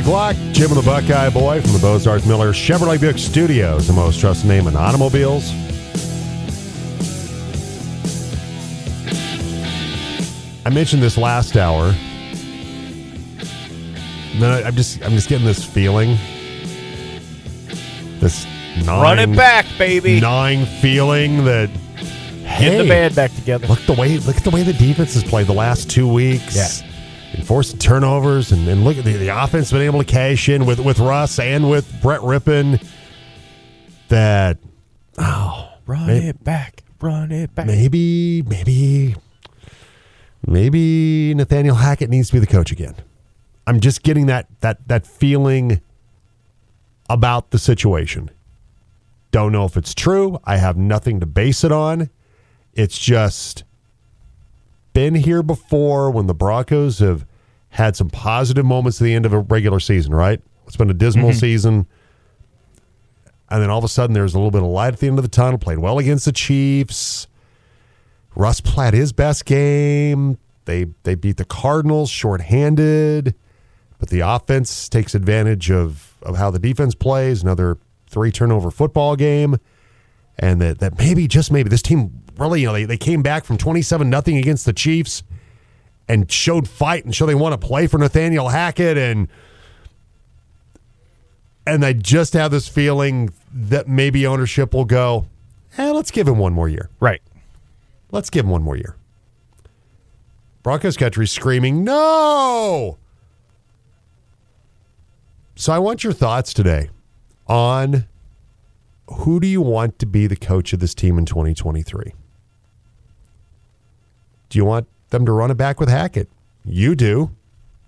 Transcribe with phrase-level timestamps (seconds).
[0.00, 3.92] 8 o'clock, Jim and the Buckeye Boy from the Bozarth Miller Chevrolet Buick Studios, the
[3.92, 5.50] most trusted name in automobiles.
[10.64, 11.94] I mentioned this last hour.
[14.38, 16.16] Then I'm just I'm just getting this feeling.
[18.20, 18.46] This
[18.82, 20.18] gnawing, Run it back, baby.
[20.18, 23.66] gnawing feeling that Get the hey, band back together.
[23.66, 26.56] Look the way look at the way the defense has played the last two weeks.
[26.56, 26.89] Yeah.
[27.34, 30.80] Enforcing turnovers and, and look at the, the offense been able to cash in with,
[30.80, 32.84] with Russ and with Brett Rypien.
[34.08, 34.58] That
[35.18, 36.82] oh, Run Maybe- it back.
[37.00, 37.66] Run it back.
[37.66, 39.14] maybe maybe
[40.46, 42.94] maybe Nathaniel Hackett needs to be the coach again.
[43.66, 45.80] I'm just getting that that that feeling
[47.08, 48.30] about the situation.
[49.30, 50.38] Don't know if it's true.
[50.44, 52.10] I have nothing to base it on.
[52.74, 53.64] It's just
[54.92, 57.26] been here before when the Broncos have
[57.70, 60.40] had some positive moments at the end of a regular season, right?
[60.66, 61.38] It's been a dismal mm-hmm.
[61.38, 61.86] season.
[63.48, 65.18] And then all of a sudden there's a little bit of light at the end
[65.18, 65.58] of the tunnel.
[65.58, 67.26] Played well against the Chiefs.
[68.36, 70.38] Russ played his best game.
[70.66, 73.34] They they beat the Cardinals shorthanded,
[73.98, 77.42] but the offense takes advantage of of how the defense plays.
[77.42, 79.56] Another three turnover football game,
[80.40, 83.44] and that that maybe just maybe this team really you know they, they came back
[83.44, 85.22] from twenty seven nothing against the Chiefs
[86.08, 89.28] and showed fight and show they want to play for Nathaniel Hackett and
[91.66, 95.26] and I just have this feeling that maybe ownership will go,
[95.76, 96.88] hey, let's give him one more year.
[96.98, 97.22] Right.
[98.10, 98.96] Let's give him one more year.
[100.62, 102.98] Broncos country screaming, no!
[105.54, 106.90] So I want your thoughts today
[107.46, 108.06] on
[109.10, 112.12] who do you want to be the coach of this team in 2023?
[114.48, 116.28] Do you want them to run it back with Hackett?
[116.64, 117.30] You do,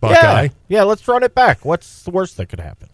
[0.01, 0.43] Buckeye.
[0.45, 0.49] Yeah.
[0.69, 1.65] Yeah, let's run it back.
[1.65, 2.89] What's the worst that could happen?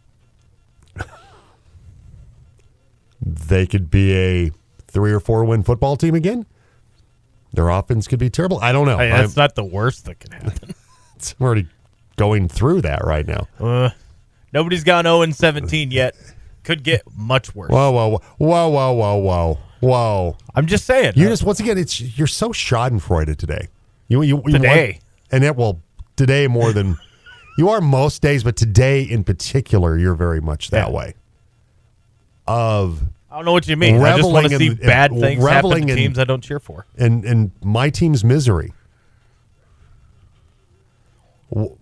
[3.20, 4.50] They could be a
[4.86, 6.46] three or four win football team again.
[7.52, 8.58] Their offense could be terrible.
[8.60, 8.98] I don't know.
[8.98, 10.74] Hey, I'm- not the worst that could happen.
[11.40, 11.66] I'm already
[12.16, 13.48] going through that right now.
[13.58, 13.90] uh,
[14.52, 16.14] nobody's gone 0 and 17 yet.
[16.68, 17.70] Could get much worse.
[17.70, 20.36] Whoa, whoa, whoa, whoa, whoa, whoa, whoa!
[20.54, 21.14] I'm just saying.
[21.16, 23.68] You just once again, it's you're so Schadenfreude today.
[24.06, 24.86] You you, you Today.
[24.92, 25.02] want-
[25.32, 25.80] and it will
[26.16, 26.98] today more than
[27.56, 30.94] you are most days, but today in particular, you're very much that Yeah.
[30.94, 31.14] way.
[32.46, 34.02] Of I don't know what you mean.
[34.02, 36.24] I just want reveling to see in- bad in- things happen to in- teams I
[36.24, 36.84] don't cheer for.
[36.98, 38.74] and and my team's misery.
[41.50, 41.77] W-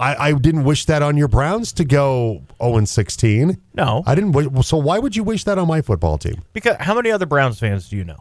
[0.00, 3.60] I, I didn't wish that on your Browns to go 0 and 16.
[3.74, 4.02] No.
[4.06, 4.32] I didn't.
[4.32, 6.42] wi- So why would you wish that on my football team?
[6.52, 8.18] Because how many other Browns fans do you know?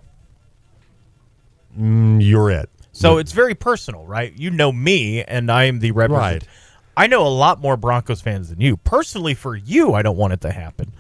[1.77, 2.69] Mm, You're it.
[2.91, 4.33] So it's very personal, right?
[4.35, 6.47] You know me, and I am the representative.
[6.47, 7.03] Right.
[7.03, 8.75] I know a lot more Broncos fans than you.
[8.77, 10.91] Personally, for you, I don't want it to happen.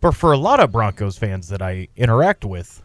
[0.00, 2.82] But for a lot of Broncos fans that I interact with,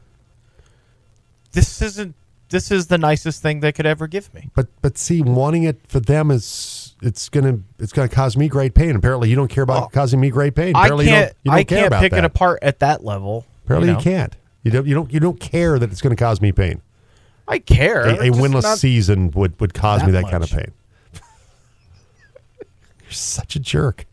[1.54, 2.16] this isn't.
[2.50, 4.50] This is the nicest thing they could ever give me.
[4.54, 8.74] But but see, wanting it for them is it's gonna it's gonna cause me great
[8.74, 8.96] pain.
[8.96, 10.76] Apparently, you don't care about Well, causing me great pain.
[10.76, 11.34] I Apparently, can't.
[11.44, 12.18] you don't, you don't I care can't about pick that.
[12.20, 13.46] it apart at that level.
[13.66, 14.36] Apparently, you, you, can't.
[14.64, 14.88] You don't.
[14.88, 15.14] You don't.
[15.14, 16.82] You don't care that it's going to cause me pain.
[17.48, 18.04] I care.
[18.06, 20.72] A, a winless not- season would would cause me that that kind of pain.
[23.04, 24.06] You're such a jerk.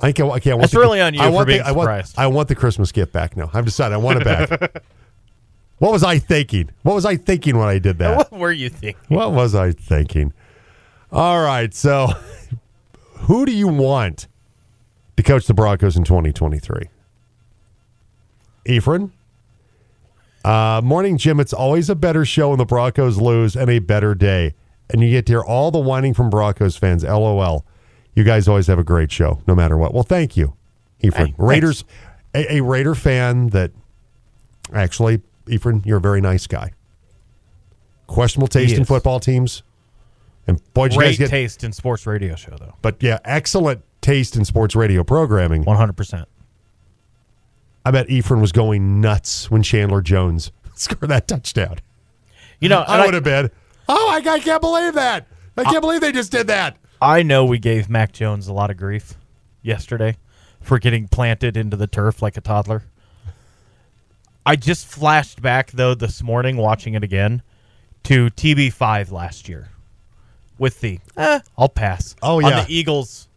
[0.00, 0.30] I can't.
[0.30, 0.60] I can't.
[0.60, 2.14] That's really on you I for want being the, I want.
[2.16, 3.50] I want the Christmas gift back now.
[3.52, 4.82] I've decided I want it back.
[5.78, 6.70] what was I thinking?
[6.82, 8.16] What was I thinking when I did that?
[8.16, 9.02] What were you thinking?
[9.08, 10.32] What was I thinking?
[11.10, 12.08] All right, so
[13.14, 14.28] who do you want
[15.16, 16.88] to coach the Broncos in 2023?
[18.66, 19.12] Ephraim?
[20.44, 21.40] Uh, morning, Jim.
[21.40, 24.54] It's always a better show when the Broncos lose and a better day.
[24.90, 27.04] And you get to hear all the whining from Broncos fans.
[27.04, 27.64] LOL.
[28.14, 29.94] You guys always have a great show, no matter what.
[29.94, 30.54] Well, thank you,
[31.00, 31.28] Ephraim.
[31.28, 31.84] Hey, Raiders,
[32.34, 33.70] a, a Raider fan that
[34.72, 36.72] actually, Ephraim, you're a very nice guy.
[38.06, 39.62] Questionable taste in football teams.
[40.48, 42.74] And boy, did you guys Great get, taste in sports radio show, though.
[42.80, 45.62] but yeah, excellent taste in sports radio programming.
[45.62, 46.26] One hundred percent.
[47.84, 51.76] I bet Ephraim was going nuts when Chandler Jones scored that touchdown.
[52.60, 53.50] You know, I would have been.
[53.88, 55.26] Oh, I, I can't believe that.
[55.56, 56.76] I can't believe they just did that.
[57.00, 59.14] I know we gave Mac Jones a lot of grief
[59.62, 60.16] yesterday
[60.60, 62.84] for getting planted into the turf like a toddler.
[64.46, 67.42] I just flashed back though this morning watching it again
[68.04, 69.68] to TB5 last year
[70.58, 72.16] with the eh, I'll pass.
[72.22, 72.64] Oh, on yeah.
[72.64, 73.28] the Eagles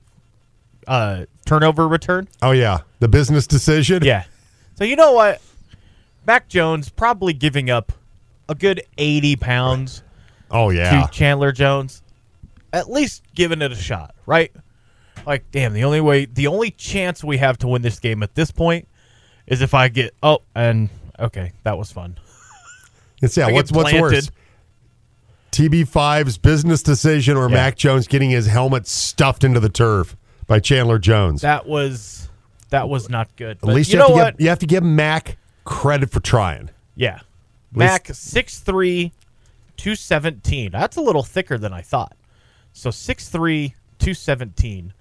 [0.88, 2.28] uh, turnover return.
[2.42, 4.04] Oh yeah, the business decision.
[4.04, 4.24] Yeah.
[4.76, 5.42] So you know what?
[6.26, 7.92] Mac Jones probably giving up
[8.50, 10.04] a good 80 pounds
[10.50, 11.06] Oh yeah.
[11.06, 12.04] to Chandler Jones.
[12.74, 14.52] at least giving it a shot, right?
[15.26, 18.34] Like, damn, the only way, the only chance we have to win this game at
[18.36, 18.88] this point
[19.48, 20.90] is if I get oh, and
[21.20, 22.18] okay, that was fun.
[23.22, 23.46] It's yeah.
[23.46, 24.32] I get What's what's worse?
[25.52, 25.72] Planted.
[25.72, 27.56] TB5's business decision or Yeah.
[27.56, 30.16] Mac Jones getting his helmet stuffed into the turf
[30.48, 31.42] by Chandler Jones.
[31.42, 32.30] That was
[32.70, 33.58] that was not good.
[33.64, 34.38] At least you, you, know have to what?
[34.38, 36.70] give you have to give Mac credit for trying.
[36.96, 37.20] Yeah.
[37.74, 39.12] Mac 6'3",
[39.78, 40.72] 217.
[40.72, 42.18] That's a little thicker than I thought.
[42.74, 43.70] So 6'3",
[44.00, 44.94] 217.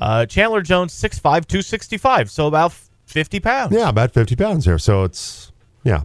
[0.00, 2.30] Uh, Chandler Jones, 6'5", 265.
[2.30, 2.72] So about
[3.06, 3.72] 50 pounds.
[3.72, 4.78] Yeah, about fifty pounds there.
[4.78, 5.52] So it's
[5.84, 6.02] yeah.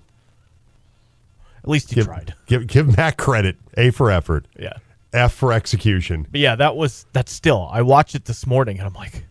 [1.65, 2.35] At least he Give, tried.
[2.45, 3.57] give give Matt credit.
[3.75, 4.45] A for effort.
[4.56, 4.73] Yeah.
[5.12, 6.27] F for execution.
[6.29, 7.67] But yeah, that was that's still.
[7.71, 9.25] I watched it this morning and I'm like,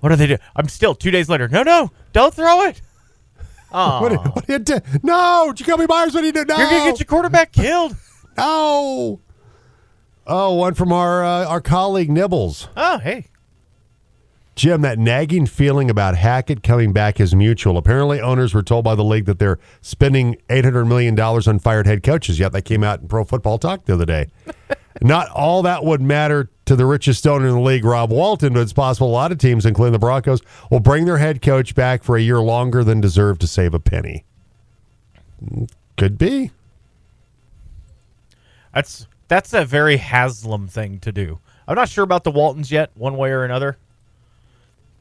[0.00, 0.40] what are they doing?
[0.54, 1.48] I'm still two days later.
[1.48, 2.82] No, no, don't throw it.
[3.72, 4.98] Oh, What, did- what did you do?
[5.02, 6.12] No, Jakobi Meyers.
[6.14, 6.46] What did you do?
[6.46, 7.96] No, you're gonna get your quarterback killed.
[8.36, 9.20] no.
[10.26, 12.68] Oh, one from our uh, our colleague Nibbles.
[12.76, 13.26] Oh, hey,
[14.54, 17.76] Jim, that nagging feeling about Hackett coming back is mutual.
[17.76, 22.02] Apparently, owners were told by the league that they're spending $800 million on fired head
[22.04, 22.38] coaches.
[22.38, 24.28] Yet that came out in Pro Football Talk the other day.
[25.02, 28.60] Not all that would matter to the richest owner in the league, Rob Walton, but
[28.60, 30.40] it's possible a lot of teams, including the Broncos,
[30.70, 33.80] will bring their head coach back for a year longer than deserved to save a
[33.80, 34.24] penny.
[35.96, 36.52] Could be.
[38.72, 41.40] that's that's a very Haslam thing to do.
[41.66, 43.78] I'm not sure about the Waltons yet, one way or another,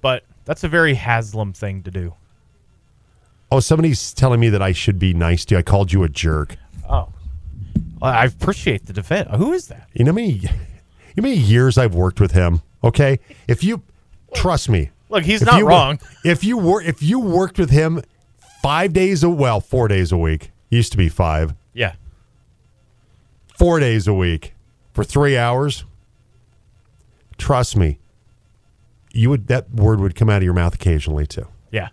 [0.04, 2.14] but that's a very Haslam thing to do.
[3.52, 5.60] Oh, somebody's telling me that I should be nice to you.
[5.60, 6.58] I called you a jerk.
[6.88, 7.10] Oh,
[8.02, 9.30] well, I appreciate the defense.
[9.38, 9.88] Who is that?
[9.94, 10.50] You know how many, you
[11.18, 12.62] know many years I've worked with him?
[12.84, 13.82] Okay, if you
[14.34, 16.00] trust me, Look, he's not you, wrong.
[16.26, 18.02] If you were, if you worked with him
[18.62, 21.94] five days a well, four days a week, used to be five, Yeah,
[23.58, 24.54] four days a week
[24.92, 25.86] for three hours.
[27.38, 28.00] Trust me,
[29.14, 31.48] you would that word would come out of your mouth occasionally too.
[31.72, 31.90] yeah.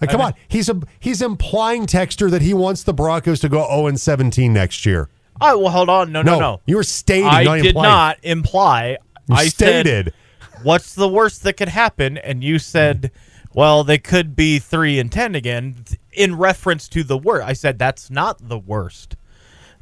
[0.00, 3.48] Like, come I- on, he's a he's implying Texter that he wants the Broncos to
[3.48, 5.08] go zero and seventeen next year.
[5.40, 6.12] Oh well, hold on.
[6.12, 6.60] No, no, No, no.
[6.66, 7.26] you were stating.
[7.26, 7.88] I not did implying.
[7.90, 8.98] not imply.
[9.28, 10.06] You I stated.
[10.06, 12.16] Said, What's the worst that could happen?
[12.18, 13.10] And you said,
[13.52, 17.46] well, they could be three and ten again, in reference to the worst.
[17.46, 19.16] I said that's not the worst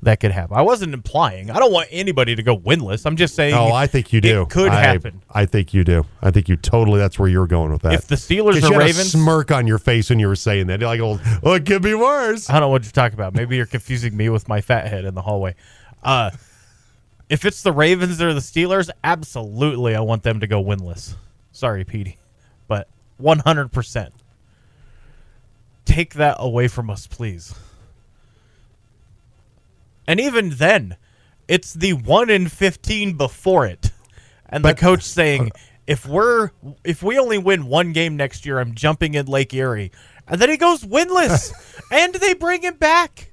[0.03, 0.57] that could happen.
[0.57, 1.51] I wasn't implying.
[1.51, 3.07] I don't want anybody to go winless.
[3.07, 3.55] I'm just saying.
[3.55, 4.43] Oh, I think you do.
[4.43, 5.23] It could I- happen.
[5.31, 6.05] I think you do.
[6.21, 6.99] I think you totally.
[6.99, 7.95] That's where you're going with that.
[7.95, 10.27] If the Steelers 'Cause or you had a Ravens- smirk on your face when you
[10.29, 10.81] were saying that.
[10.81, 12.51] You're like, oh, well, it could be worse.
[12.51, 13.35] I don't know what you're talking about.
[13.35, 15.55] Maybe you're confusing me with my fat head in the hallway.
[16.03, 16.31] Uh,
[17.29, 21.15] if it's the Ravens or the Steelers, absolutely, I want them to go winless.
[21.53, 22.19] Sorry, Petey,
[22.67, 22.89] but
[23.21, 24.11] 100%.
[25.85, 27.55] Take that away from us, please.
[30.13, 30.97] And even then,
[31.49, 33.93] it's the 1 in 15 before it.
[34.47, 35.53] And the coach saying,
[35.87, 36.51] if we're
[36.85, 39.91] if we only win one game next year, I'm jumping in Lake Erie.
[40.29, 41.55] And then he goes winless.
[41.91, 43.33] and they bring him back.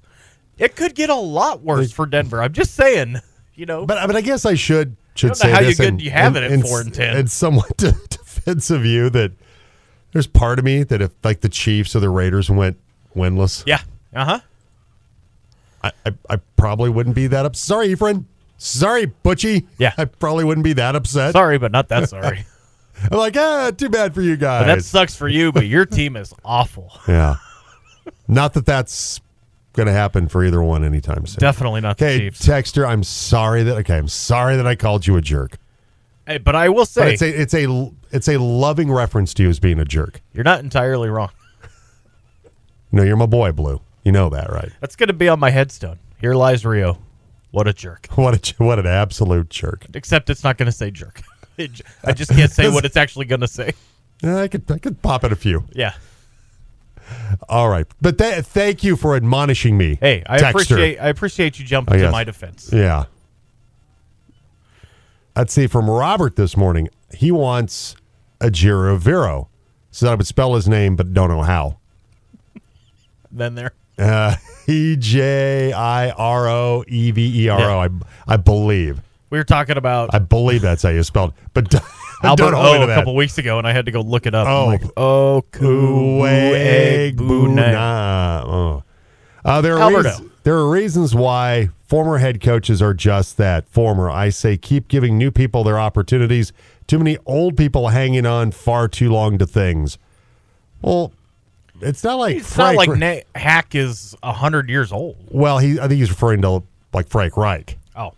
[0.58, 2.42] It could get a lot worse for Denver.
[2.42, 3.18] I'm just saying,
[3.56, 3.86] you know.
[3.86, 6.00] But but I guess I should should don't know say how you this good in-
[6.00, 7.18] you have in- it at in- four and 10.
[7.18, 9.34] In somewhat de- defensive view that
[10.14, 12.78] there's part of me that if like the Chiefs or the Raiders went
[13.14, 13.82] winless, yeah.
[14.16, 14.40] Uh-huh.
[15.84, 17.66] I, I, I probably wouldn't be that upset.
[17.68, 18.26] Sorry, Efren.
[18.58, 19.66] Sorry, Butchie.
[19.78, 19.94] Yeah.
[19.98, 21.32] I probably wouldn't be that upset.
[21.34, 22.46] Sorry, but not that sorry.
[23.12, 24.64] I'm like, ah, too bad for you guys.
[24.66, 26.92] But that sucks for you, but your team is awful.
[27.08, 27.36] yeah.
[28.28, 29.22] Not that that's
[29.74, 31.40] going to happen for either one anytime soon.
[31.40, 32.46] Definitely not the Okay, Chiefs.
[32.46, 35.58] Texter, I'm sorry that okay, I'm sorry that I called you a jerk.
[36.28, 39.44] Hey, but I will But say, it's a it's a it's a loving reference to
[39.44, 40.22] you as being a jerk.
[40.34, 41.30] you're not entirely wrong.
[42.92, 43.80] No, you're my boy, Blue.
[44.10, 44.72] You know that, right?
[44.82, 46.00] That's going to be on my headstone.
[46.20, 46.98] Here lies Rio.
[47.52, 48.08] What a jerk.
[48.16, 49.86] What a what an absolute jerk.
[49.94, 51.22] Except it's not going to say jerk.
[51.58, 53.74] It I just can't say what it's actually going to say.
[54.24, 55.64] I could I could pop it a few.
[55.74, 55.94] Yeah.
[57.48, 60.00] All right, but th- thank you for admonishing me.
[60.02, 60.50] Hey, I Texter.
[60.50, 62.72] appreciate I appreciate you jumping Oh, to my defense.
[62.74, 63.06] Yeah.
[65.36, 66.90] Let's see from Robert this morning.
[67.14, 67.96] He wants
[68.42, 69.50] a Giro Vero.
[69.92, 71.78] So I would spell his name, but don't know how.
[73.32, 73.74] Then there.
[74.00, 74.36] Uh,
[74.70, 77.80] E J I R O E V E R O.
[77.80, 77.90] I
[78.28, 79.02] I believe.
[79.32, 81.34] We were talking about I believe that's how you spelled.
[81.54, 81.74] But
[82.24, 84.28] Albert don't hold me O a couple weeks ago, and I had to go look
[84.28, 84.48] it up.
[84.48, 84.66] Oh.
[84.68, 88.84] like, oh, Kuwait Oh.
[89.46, 93.68] Uh, there, are reasons, there are reasons why former head coaches are just that.
[93.70, 94.10] Former.
[94.10, 96.52] I say keep giving new people their opportunities.
[96.88, 99.98] Too many old people hanging on far too long to things.
[100.82, 101.14] Well,
[101.82, 102.90] it's not like It's not Frank.
[102.90, 105.18] like Na- Hack is hundred years old.
[105.30, 107.78] well, he I think he's referring to like Frank Reich.
[107.96, 108.14] Oh,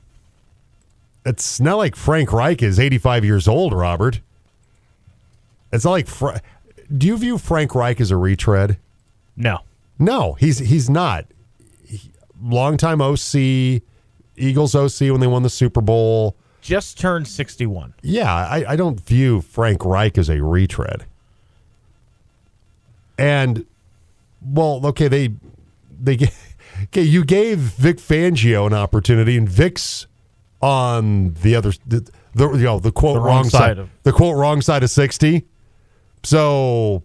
[1.25, 4.22] it's not like Frank Reich is 85 years old, Robert.
[5.72, 6.08] It's not like.
[6.08, 6.41] Fra-
[6.96, 8.77] Do you view Frank Reich as a retread?
[9.38, 9.60] No.
[10.00, 11.25] No, he's he's not.
[11.86, 13.82] He, longtime OC,
[14.36, 16.36] Eagles OC when they won the Super Bowl.
[16.62, 17.94] Just turned 61.
[18.03, 21.06] Yeah, I, I don't view Frank Reich as a retread.
[23.22, 23.66] And
[24.42, 25.34] well, okay, they
[26.00, 26.18] they
[26.86, 30.08] okay, you gave Vic Fangio an opportunity, and Vic's
[30.62, 33.90] on the other the, the you know the quote The wrong, wrong side, side of-
[34.04, 35.46] the quote wrong side of sixty.
[36.24, 37.04] So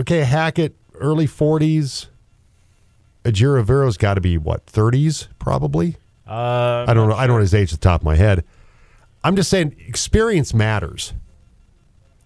[0.00, 2.06] okay, Hackett early forties.
[3.24, 5.96] Ejiro Evero's got to be what thirties probably.
[6.26, 7.14] Uh, I don't know.
[7.14, 8.44] I don't know his age at the top of my head.
[9.22, 11.12] I'm just saying experience matters.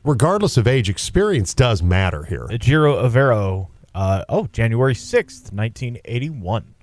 [0.04, 2.46] Regardless of age, experience does matter here.
[2.50, 3.68] Ejiro Evero.
[3.94, 6.74] Uh, oh, January 6th, 1981.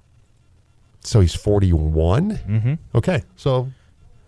[1.01, 2.31] So he's 41.
[2.31, 2.73] Mm-hmm.
[2.95, 3.71] Okay, so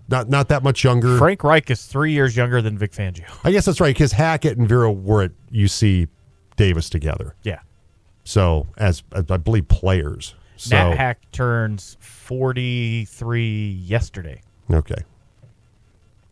[0.09, 1.17] not not that much younger.
[1.17, 3.25] Frank Reich is three years younger than Vic Fangio.
[3.43, 6.07] I guess that's right because Hackett and Evero were at UC
[6.55, 7.35] Davis together.
[7.43, 7.59] Yeah.
[8.23, 10.35] So as, as I believe players.
[10.55, 14.41] So Nat Hack turns 43 yesterday.
[14.71, 15.03] okay.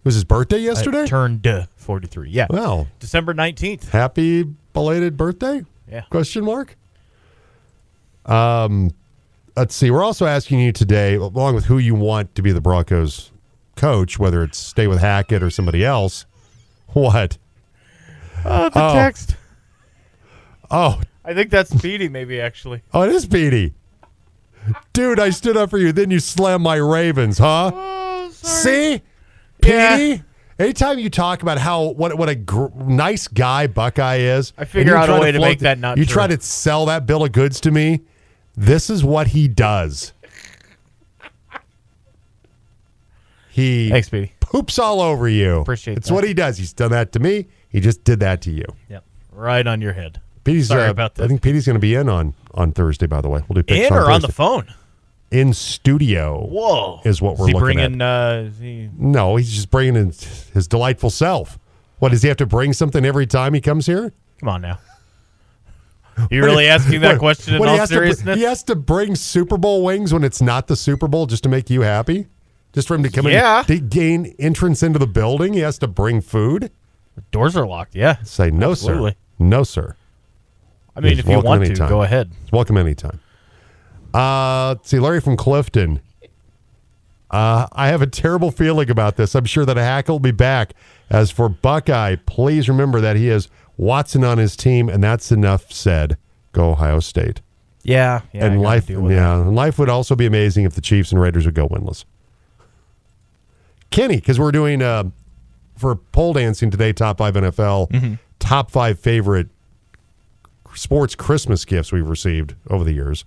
[0.04, 1.04] Was his birthday yesterday?
[1.04, 2.30] Uh, turned uh, 43.
[2.30, 2.48] Yeah.
[2.50, 3.90] well, December 19th.
[3.90, 4.44] happy
[4.74, 5.64] belated birthday?
[5.90, 6.02] Yeah.
[6.10, 6.76] Question mark.
[8.26, 8.92] Um,
[9.56, 9.92] let's see.
[9.92, 13.32] We're also asking you today, along with who you want to be the Broncos
[13.76, 16.26] coach, whether it's stay with Hackett or somebody else.
[16.94, 17.38] What?
[18.44, 18.94] Oh, the Oh.
[18.94, 19.38] text.
[20.70, 22.82] Oh, I think that's Speedy, maybe, actually.
[22.94, 23.76] oh, it is Petey.
[24.92, 25.94] Dude, I stood up for you.
[25.94, 27.72] Then you slammed my Ravens, huh?
[27.74, 29.02] Oh, See,
[29.64, 30.18] Yeah.
[30.60, 34.96] Anytime you talk about how what what a gr- nice guy Buckeye is, I figure
[34.96, 36.14] out a way to float make that not You true.
[36.14, 38.02] try to sell that bill of goods to me.
[38.56, 40.14] This is what he does.
[43.50, 45.60] He Thanks, poops all over you.
[45.60, 46.14] Appreciate It's that.
[46.14, 46.58] what he does.
[46.58, 47.48] He's done that to me.
[47.70, 48.66] He just did that to you.
[48.90, 49.04] Yep.
[49.32, 50.22] Right on your head.
[50.44, 53.08] Petey's, Sorry uh, about I think Petey's going to be in on on Thursday.
[53.08, 54.74] By the way, we'll do picks In or on the phone?
[55.32, 56.46] In studio.
[56.48, 57.00] Whoa.
[57.06, 60.08] Is what we're is he looking bringing, Uh, is he, No, he's just bringing in
[60.54, 61.58] his delightful self.
[62.00, 64.14] What does he have to bring something every time he comes here?
[64.40, 64.80] come on now.
[66.30, 68.38] You really asking that What- question in what, he all has to seriousness?
[68.38, 71.50] he has to bring Super Bowl wings when it's not the Super Bowl just to
[71.50, 72.28] make you happy?
[72.74, 73.60] Just for him to come Yeah.
[73.62, 76.70] in to gain entrance into the building, he has to bring food?
[77.32, 77.96] Doors are locked.
[77.96, 78.18] Yeah.
[78.24, 79.12] Say no, Absolutely.
[79.12, 79.18] sir.
[79.40, 79.96] No, sir.
[80.96, 82.32] I mean, He's if you welcome want to, go ahead.
[82.52, 83.20] Welcome anytime.
[84.14, 86.02] Uh, let's see, Larry from Clifton.
[87.30, 89.36] Uh, I have a terrible feeling about this.
[89.36, 90.74] I'm sure that a Hack will be back.
[91.10, 95.72] As for Buckeye, please remember that he has Watson on his team, and that's enough
[95.72, 96.18] said.
[96.52, 97.40] Go Ohio State.
[97.84, 98.22] Yeah.
[98.34, 101.46] yeah and life, yeah, and life would also be amazing if the Chiefs and Raiders
[101.46, 102.04] would go winless.
[103.90, 105.06] Kenny, because we're doing uh,
[105.78, 108.14] for pole dancing today, top five NFL, Mm-hmm.
[108.40, 109.48] top five favorite
[110.76, 113.26] sports Christmas gifts we've received over the years.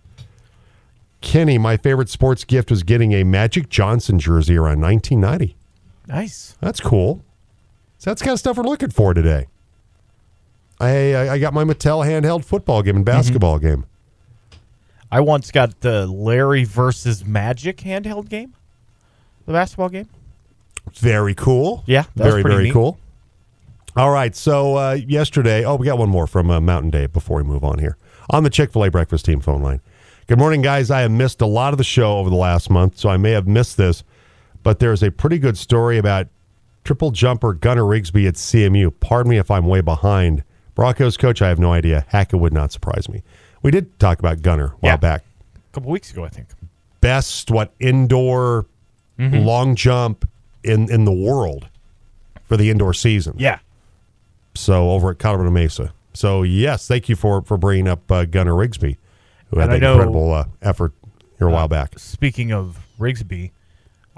[1.24, 5.56] Kenny, my favorite sports gift was getting a Magic Johnson jersey around 1990.
[6.06, 6.56] Nice.
[6.60, 7.24] That's cool.
[7.98, 9.46] So that's the kind of stuff we're looking for today.
[10.78, 12.98] I I, I got my Mattel handheld football game Mm-hmm.
[12.98, 13.86] and basketball game.
[15.10, 18.54] I once got the Larry versus Magic handheld game,
[19.46, 20.08] the basketball game.
[20.94, 21.84] Very cool.
[21.86, 22.72] Yeah, very very neat.
[22.72, 22.98] cool.
[23.96, 27.36] All right, so uh, yesterday, oh, we got one more from uh, Mountain Day before
[27.38, 27.96] we move on here
[28.28, 29.80] on the Chick Fil A breakfast team phone line.
[30.26, 30.90] Good morning, guys.
[30.90, 33.32] I have missed a lot of the show over the last month, so I may
[33.32, 34.02] have missed this,
[34.62, 36.28] but there's a pretty good story about
[36.82, 38.92] triple jumper Gunnar Rigsby at CMU.
[39.00, 40.42] Pardon me if I'm way behind.
[40.74, 42.06] Broncos coach, I have no idea.
[42.08, 43.22] Hackett would not surprise me.
[43.62, 44.96] We did talk about Gunnar a while Yeah.
[44.96, 45.24] back.
[45.54, 46.48] A couple weeks ago, I think.
[47.00, 48.66] Best what indoor
[49.16, 49.46] Mm-hmm.
[49.46, 50.28] long jump
[50.64, 51.68] in in the world
[52.48, 53.34] for the indoor season.
[53.38, 53.60] Yeah.
[54.56, 55.92] So over at Colorado Mesa.
[56.14, 58.96] So yes, thank you for for bringing up uh, Gunnar Rigsby,
[59.54, 60.92] who had And that know- incredible uh, effort
[61.38, 61.98] here a while back.
[61.98, 63.50] Speaking of Rigsby,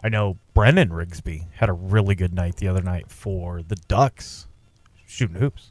[0.03, 4.47] I know Brennan Rigsby had a really good night the other night for the Ducks
[5.07, 5.71] shooting hoops.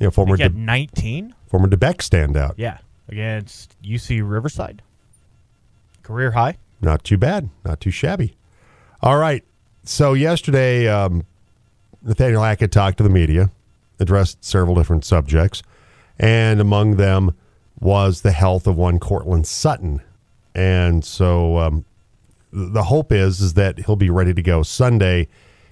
[0.00, 1.34] Know, former He had De, 19.
[1.46, 2.54] former DeBeck standout.
[2.56, 2.78] Yeah.
[3.08, 4.82] Against UC Riverside.
[6.02, 6.58] Career high.
[6.80, 7.48] Not too bad.
[7.64, 8.36] Not too shabby.
[9.02, 9.42] All right.
[9.84, 11.24] So yesterday, um,
[12.02, 13.50] Nathaniel Hackett talked to the media,
[13.98, 15.62] addressed several different subjects,
[16.18, 17.34] and among them
[17.80, 20.02] was the health of one Courtland Sutton.
[20.54, 21.84] And so um,
[22.52, 25.28] the hope is is that he'll be ready to go Sunday.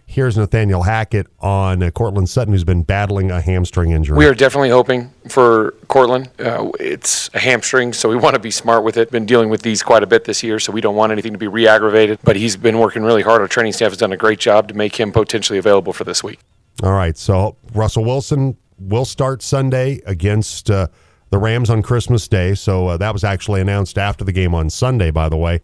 [0.06, 4.18] Here's Nathaniel Hackett on uh, Courtland Sutton, who's been battling a hamstring injury.
[4.18, 6.28] We are definitely hoping for Courtland.
[6.38, 9.10] Uh, it's a hamstring, so we want to be smart with it.
[9.10, 11.38] Been dealing with these quite a bit this year, so we don't want anything to
[11.38, 12.18] be re-aggravated.
[12.22, 13.40] But he's been working really hard.
[13.40, 16.22] Our training staff has done a great job to make him potentially available for this
[16.22, 16.38] week.
[16.82, 20.88] All right, so Russell Wilson will start Sunday against uh,
[21.34, 22.54] the Rams on Christmas Day.
[22.54, 25.62] So uh, that was actually announced after the game on Sunday, by the way.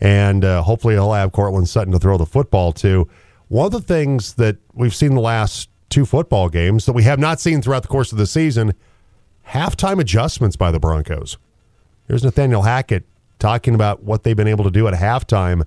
[0.00, 3.06] And uh, hopefully he'll have Courtland Sutton to throw the football to.
[3.48, 7.18] One of the things that we've seen the last two football games that we have
[7.18, 8.72] not seen throughout the course of the season
[9.48, 11.36] halftime adjustments by the Broncos.
[12.08, 13.04] Here's Nathaniel Hackett
[13.38, 15.64] talking about what they've been able to do at halftime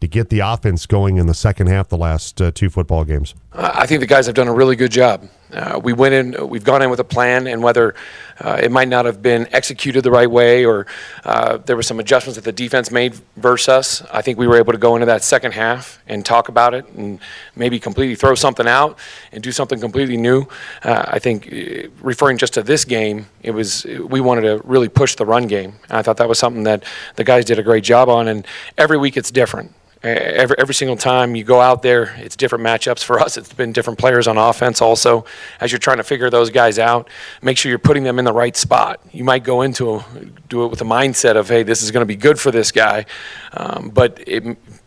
[0.00, 3.36] to get the offense going in the second half the last uh, two football games?
[3.52, 5.28] I think the guys have done a really good job.
[5.52, 7.94] Uh, we went in, we've gone in with a plan, and whether
[8.40, 10.86] uh, it might not have been executed the right way or
[11.24, 14.56] uh, there were some adjustments that the defense made versus us, I think we were
[14.56, 17.20] able to go into that second half and talk about it and
[17.56, 18.98] maybe completely throw something out
[19.32, 20.46] and do something completely new.
[20.82, 24.88] Uh, I think uh, referring just to this game, it was we wanted to really
[24.88, 25.74] push the run game.
[25.88, 26.84] And I thought that was something that
[27.16, 30.96] the guys did a great job on, and every week it's different every, every single
[30.96, 33.02] time you go out there, it's different matchups.
[33.02, 35.24] For us, it's been different players on offense also.
[35.60, 37.08] As you're trying to figure those guys out,
[37.42, 39.00] make sure you're putting them in the right spot.
[39.12, 40.04] You might go into a,
[40.48, 42.72] do it with a mindset of, hey, this is going to be good for this
[42.72, 43.06] guy,
[43.52, 44.44] um, but it,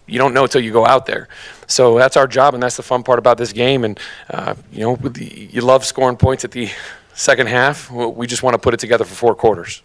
[0.07, 1.29] you don't know until you go out there.
[1.67, 3.85] So that's our job, and that's the fun part about this game.
[3.85, 3.99] And
[4.29, 6.69] uh, you know, you love scoring points at the
[7.13, 7.89] second half.
[7.89, 9.81] We just want to put it together for four quarters.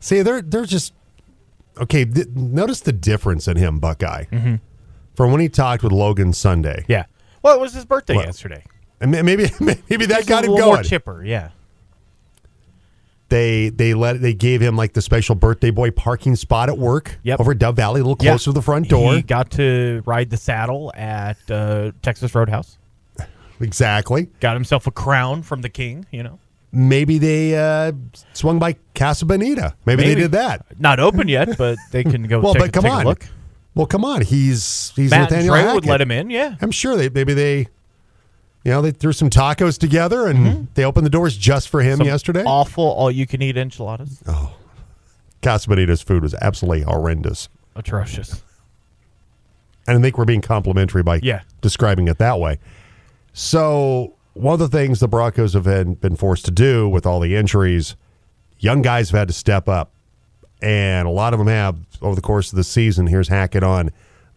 [0.00, 0.92] See, they're they're just
[1.78, 4.56] okay, th- notice the difference in him, Buckeye, mm-hmm.
[5.14, 6.84] from when he talked with Logan Sunday.
[6.88, 7.06] Yeah.
[7.42, 8.64] Well, it was his birthday well, yesterday.
[9.00, 10.74] And maybe maybe that He's got him going.
[10.74, 11.50] More chipper, yeah.
[13.28, 17.18] They they let they gave him like the special birthday boy parking spot at work
[17.22, 17.40] yep.
[17.40, 18.40] over Dove Valley, a little closer yep.
[18.40, 19.14] to the front door.
[19.14, 22.78] He got to ride the saddle at uh, Texas Roadhouse.
[23.60, 24.28] Exactly.
[24.40, 26.40] Got himself a crown from the king, you know
[26.72, 27.92] maybe they uh,
[28.32, 29.74] swung by Casa Bonita.
[29.84, 30.66] Maybe, maybe, they did that.
[30.80, 32.40] Not open yet, but they can go.
[32.42, 33.04] well, take, but come on.
[33.04, 33.26] look.
[33.74, 34.22] Well, come on.
[34.22, 36.30] He's he's Matt Nathaniel and Trey would let him in.
[36.30, 37.58] Yeah, I'm sure they maybe they,
[38.64, 40.64] you know, they threw some tacos together and mm-hmm.
[40.74, 42.44] they opened the doors just for him some yesterday.
[42.44, 44.22] Awful, all you can eat enchiladas.
[44.26, 44.56] Oh,
[45.42, 48.42] Casa Bonita's food was absolutely horrendous, atrocious.
[49.86, 51.42] And I think we're being complimentary by yeah.
[51.60, 52.58] describing it that way.
[53.32, 57.20] So one of the things the Broncos have been, been forced to do with all
[57.20, 57.96] the injuries,
[58.58, 59.92] young guys have had to step up.
[60.60, 63.08] And a lot of them have over the course of the season.
[63.08, 63.90] Here's Hackett on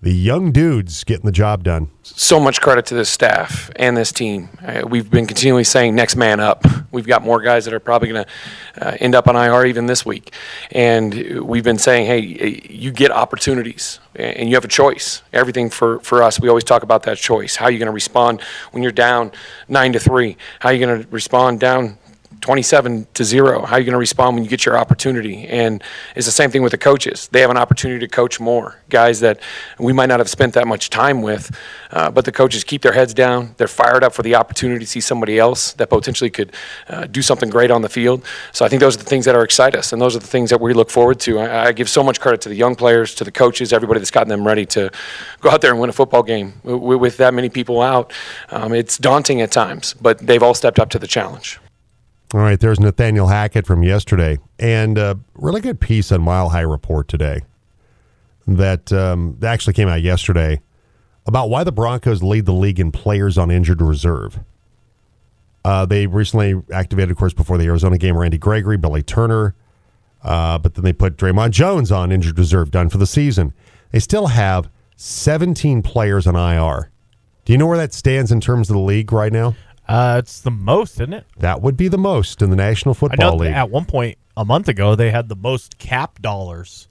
[0.06, 1.90] the young dudes getting the job done.
[2.04, 4.50] So much credit to this staff and this team.
[4.64, 6.64] Uh, we've been continually saying next man up.
[6.92, 9.88] We've got more guys that are probably going to uh, end up on IR even
[9.88, 10.32] this week.
[10.70, 12.20] And we've been saying, hey,
[12.70, 15.24] you get opportunities and you have a choice.
[15.34, 17.56] Everything for, for us, we always talk about that choice.
[17.56, 18.42] How are you going to respond
[18.74, 19.32] when you're down
[19.68, 20.38] nine to three?
[20.60, 21.98] How are you going to respond down
[22.46, 25.48] 27 to 0 how are you going to respond when you get your opportunity?
[25.48, 25.84] And
[26.16, 27.28] it's the same thing with the coaches.
[27.32, 28.80] They have an opportunity to coach more.
[28.90, 29.40] Guys that
[29.80, 31.50] we might not have spent that much time with
[31.90, 33.56] uh, but the coaches keep their heads down.
[33.58, 36.54] They're fired up for the opportunity to see somebody else that potentially could
[36.88, 38.24] uh, do something great on the field.
[38.52, 40.28] So i think those are the things that are excite us and those are the
[40.28, 41.40] things that we look forward to.
[41.40, 44.12] I, I give so much credit to the young players to the coaches everybody that's
[44.12, 44.92] gotten them ready to
[45.42, 46.54] go out there and win a football game.
[46.64, 48.14] With, with that many people out
[48.50, 51.60] um, it's daunting at times but they've all stepped up to the challenge
[52.34, 56.62] all right, there's Nathaniel Hackett from yesterday, and a really good piece on Mile High
[56.62, 57.42] Report today
[58.48, 60.62] that um, actually came out yesterday
[61.26, 64.40] about why the Broncos lead the league in players on injured reserve.
[65.64, 69.56] Uh, they recently activated, of course, before the Arizona game, Randy Gregory, Billy Turner,
[70.24, 73.54] uh, but then they put Dre'Mont Jones on injured reserve, done for the season.
[73.92, 76.92] They still have 17 players on IR.
[77.46, 79.56] Do you know where that stands in terms of the league right now?
[79.88, 81.26] Uh, it's the most, isn't it?
[81.38, 83.52] That would be the most in the National Football I know League.
[83.52, 86.88] At one point a month ago, they had the most cap dollars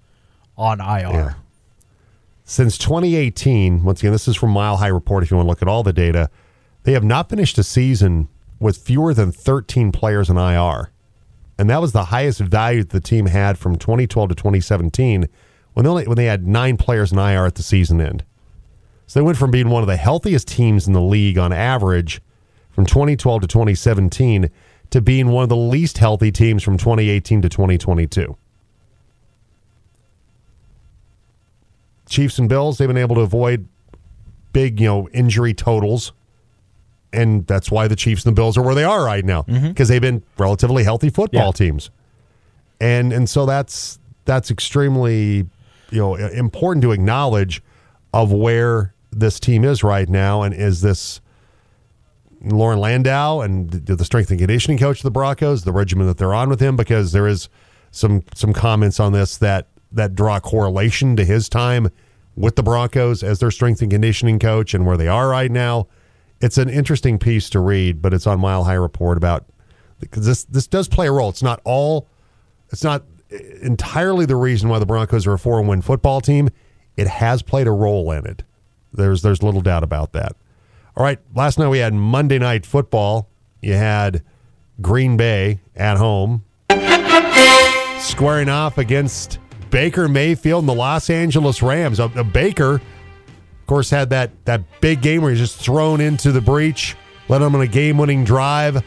[0.57, 1.13] on IR.
[1.13, 1.35] Yeah.
[2.45, 5.25] Since 2018, once again, this is from Mile High Report.
[5.25, 6.31] If you want to look at all the data,
[6.85, 8.29] they have not finished a season
[8.61, 10.91] with fewer than 13 players in IR,
[11.59, 15.27] and that was the highest value that the team had from 2012 to 2017
[15.73, 18.25] when they only, when they had nine players in IR at the season end.
[19.07, 22.21] So they went from being one of the healthiest teams in the league on average
[22.75, 24.51] from 2012 to 2017
[24.91, 28.37] to being one of the least healthy teams from 2018 to 2022.
[32.09, 33.67] Chiefs and Bills, they've been able to avoid
[34.53, 36.13] big, you know, injury totals.
[37.13, 39.63] And that's why the Chiefs and the Bills are where they are right now because
[39.63, 39.85] mm-hmm.
[39.85, 41.53] they've been relatively healthy football yeah.
[41.53, 41.91] teams.
[42.81, 45.49] And and so that's that's extremely
[45.91, 47.63] you know important to acknowledge
[48.13, 51.21] of where this team is right now, and is this
[52.45, 56.19] Loren Landow and the, the strength and conditioning coach of the Broncos, the regimen that
[56.19, 57.49] they're on with him, because there is
[57.91, 61.89] some some comments on this that that draw correlation to his time
[62.37, 65.87] with the Broncos as their strength and conditioning coach and where they are right now.
[66.41, 69.47] It's an interesting piece to read, but it's on Mile High Report about
[70.01, 71.31] because this this does play a role.
[71.31, 72.09] It's not all,
[72.71, 73.05] it's not
[73.63, 76.51] entirely the reason why the Broncos are a four and win football team.
[76.97, 78.43] It has played a role in it.
[78.93, 80.37] There's there's little doubt about that.
[80.97, 83.29] All right, last night we had Monday night football.
[83.61, 84.23] You had
[84.81, 86.45] Green Bay at home
[87.99, 91.99] squaring off against Baker Mayfield and the Los Angeles Rams.
[91.99, 96.41] Uh, Baker, of course, had that that big game where he's just thrown into the
[96.41, 96.97] breach,
[97.29, 98.85] led them on a game-winning drive.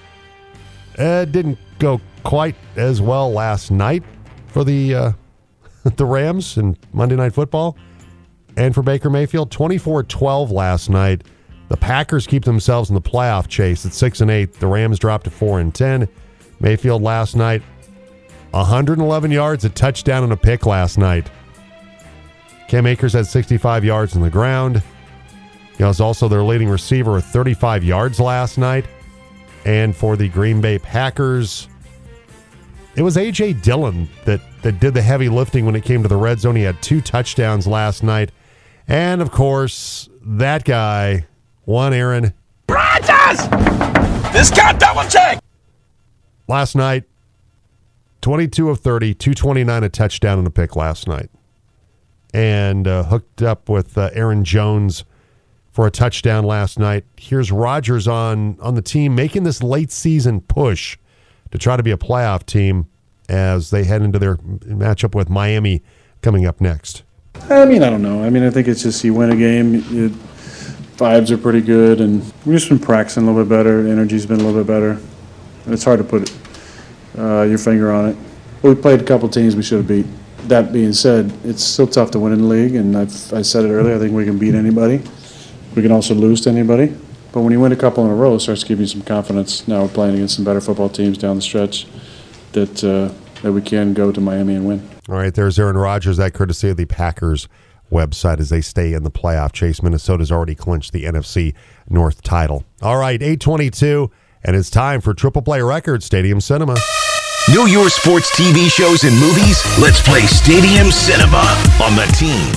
[0.97, 4.03] It didn't go quite as well last night
[4.47, 5.11] for the uh,
[5.97, 7.75] the Rams in Monday Night Football,
[8.55, 11.23] and for Baker Mayfield, 24-12 last night.
[11.69, 14.53] The Packers keep themselves in the playoff chase at six and eight.
[14.53, 16.07] The Rams drop to four and ten.
[16.59, 17.61] Mayfield last night,
[18.51, 21.29] 111 yards, a touchdown, and a pick last night.
[22.67, 24.81] Cam Akers had 65 yards on the ground.
[25.77, 28.85] He was also their leading receiver with 35 yards last night.
[29.65, 31.67] And for the Green Bay Packers,
[32.95, 33.53] it was A.J.
[33.53, 36.55] Dillon that, that did the heavy lifting when it came to the red zone.
[36.55, 38.31] He had two touchdowns last night.
[38.87, 41.27] And of course, that guy,
[41.67, 42.33] one Aaron.
[42.69, 43.39] Rodgers!
[44.31, 44.71] This guy
[45.09, 45.39] check!
[46.47, 47.03] Last night,
[48.21, 51.29] 22 of 30, 229, a touchdown and a pick last night.
[52.33, 55.03] And uh, hooked up with uh, Aaron Jones
[55.69, 57.03] for a touchdown last night.
[57.17, 60.97] Here's Rodgers on, on the team making this late season push
[61.51, 62.87] to try to be a playoff team
[63.27, 65.83] as they head into their matchup with Miami
[66.21, 67.03] coming up next.
[67.49, 68.23] I mean, I don't know.
[68.23, 70.13] I mean, I think it's just you win a game, it,
[70.97, 73.87] vibes are pretty good, and we've just been practicing a little bit better.
[73.87, 74.99] Energy's been a little bit better.
[75.65, 76.33] And it's hard to put
[77.17, 78.17] uh, your finger on it.
[78.61, 80.05] But we played a couple teams we should have beat.
[80.47, 83.65] That being said, it's still tough to win in the league, and I've, I said
[83.65, 83.95] it earlier.
[83.95, 85.01] I think we can beat anybody.
[85.75, 86.95] We can also lose to anybody.
[87.31, 89.67] But when you win a couple in a row, it starts giving you some confidence.
[89.67, 91.85] Now we're playing against some better football teams down the stretch
[92.53, 94.89] that uh, that we can go to Miami and win.
[95.09, 96.17] All right, there's Aaron Rodgers.
[96.17, 97.47] That courtesy of the Packers
[97.91, 99.81] website as they stay in the playoff chase.
[99.81, 101.53] Minnesota's already clinched the NFC
[101.89, 102.65] North title.
[102.81, 104.11] All right, 822,
[104.43, 106.75] and it's time for Triple Play Records Stadium Cinema.
[107.53, 109.63] Know your sports TV shows and movies?
[109.79, 111.45] Let's play Stadium Cinema
[111.81, 112.53] on the team.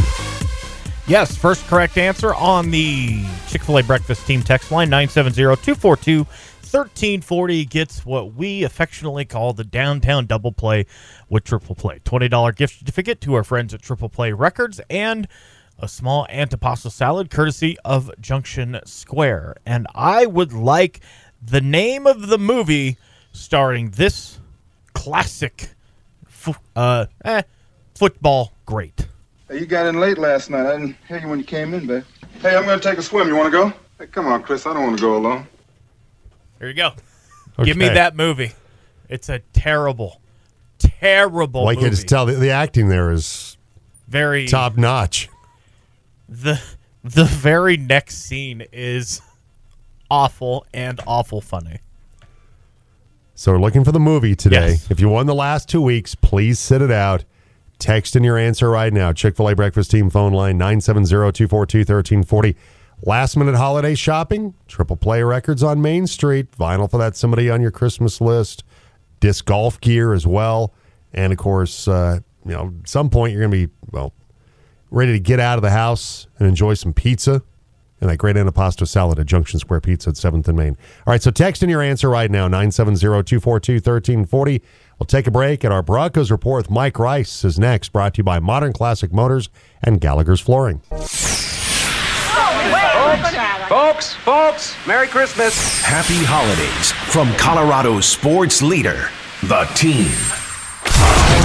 [1.06, 6.26] Yes, first correct answer on the Chick fil A breakfast team text line 970 242
[6.72, 10.86] 1340 gets what we affectionately call the downtown double play
[11.28, 11.98] with Triple Play.
[12.04, 15.26] $20 gift certificate to our friends at Triple Play Records and
[15.80, 19.56] a small antipasto salad courtesy of Junction Square.
[19.66, 21.00] And I would like
[21.42, 22.98] the name of the movie
[23.32, 24.38] starring this
[24.92, 25.70] classic
[26.76, 27.42] uh, eh,
[27.96, 29.08] football great.
[29.52, 30.66] You got in late last night.
[30.66, 32.04] I didn't hear you when you came in, babe.
[32.40, 33.26] Hey, I'm gonna take a swim.
[33.26, 33.72] You wanna go?
[33.98, 34.66] Hey, come on, Chris.
[34.66, 35.48] I don't wanna go alone.
[36.60, 36.92] There you go.
[37.64, 38.52] Give me that movie.
[39.08, 40.20] It's a terrible,
[40.78, 43.56] terrible Well, I can just tell the, the acting there is
[44.06, 45.28] very top notch.
[46.28, 46.60] the
[47.02, 49.22] the very next scene is
[50.10, 51.78] awful and awful funny.
[53.34, 54.72] So we're looking for the movie today.
[54.72, 54.90] Yes.
[54.90, 57.24] If you won the last two weeks, please sit it out.
[57.78, 59.14] Text in your answer right now.
[59.14, 62.54] Chick fil A breakfast team phone line 970 242 1340.
[63.02, 67.62] Last minute holiday shopping, triple play records on Main Street, vinyl for that somebody on
[67.62, 68.62] your Christmas list,
[69.20, 70.74] disc golf gear as well.
[71.14, 74.12] And of course, uh, you know, at some point you're going to be, well,
[74.90, 77.42] ready to get out of the house and enjoy some pizza
[78.00, 80.76] and that great antipasto salad at Junction Square Pizza at 7th and Main.
[81.06, 84.62] All right, so text in your answer right now, 970-242-1340.
[84.98, 88.18] We'll take a break, and our Broncos report with Mike Rice is next, brought to
[88.18, 89.50] you by Modern Classic Motors
[89.82, 90.80] and Gallagher's Flooring.
[93.70, 95.54] Folks, folks, Merry Christmas.
[95.80, 99.10] Happy holidays from Colorado's sports leader,
[99.44, 100.10] the team.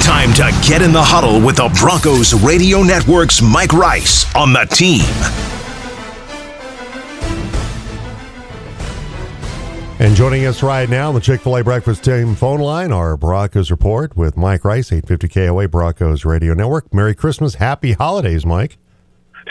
[0.02, 4.66] Time to get in the huddle with the Broncos Radio Network's Mike Rice on the
[4.72, 5.06] team.
[10.00, 13.16] And joining us right now on the Chick fil A breakfast team phone line, our
[13.16, 16.92] Broncos report with Mike Rice, 850 KOA Broncos Radio Network.
[16.92, 17.54] Merry Christmas.
[17.54, 18.80] Happy holidays, Mike.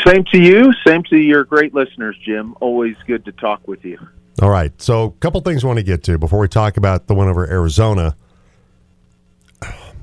[0.05, 0.73] Same to you.
[0.87, 2.55] Same to your great listeners, Jim.
[2.61, 3.99] Always good to talk with you.
[4.43, 4.73] All right.
[4.83, 7.29] So, a couple things I want to get to before we talk about the one
[7.29, 8.17] over Arizona.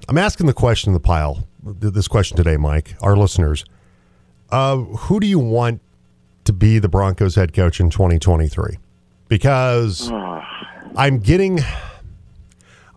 [0.08, 3.66] I'm asking the question in the pile, this question today, Mike, our listeners.
[4.50, 5.82] Uh, who do you want
[6.46, 8.78] to be the Broncos head coach in 2023
[9.28, 10.12] because
[10.96, 11.60] I'm getting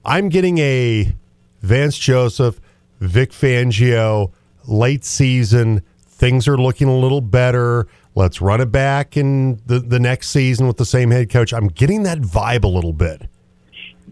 [0.05, 1.15] I'm getting a
[1.61, 2.61] Vance Joseph,
[3.01, 4.33] Vic Fangio
[4.67, 5.83] late season.
[6.25, 7.87] Things are looking a little better.
[8.15, 11.53] Let's run it back in the, the next season with the same head coach.
[11.53, 13.29] I'm getting that vibe a little bit.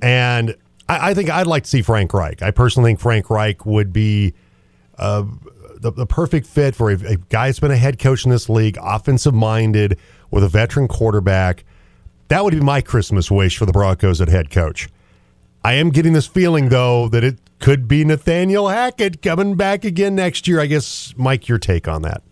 [0.03, 0.55] And
[0.91, 2.43] I, I think I'd like to see Frank Reich.
[2.43, 4.35] I personally think Frank Reich would be
[4.99, 5.25] uh,
[5.79, 8.47] the, the perfect fit for a, a guy that's been a head coach in this
[8.51, 9.99] league, offensive minded,
[10.31, 11.65] with a veteran quarterback.
[12.29, 14.91] That would be my Christmas wish for the Broncos at head coach.
[15.65, 20.17] I am getting this feeling, though, that it could be Nathaniel Hackett coming back again
[20.17, 20.61] next year.
[20.61, 22.23] I guess, Mike, your take on that.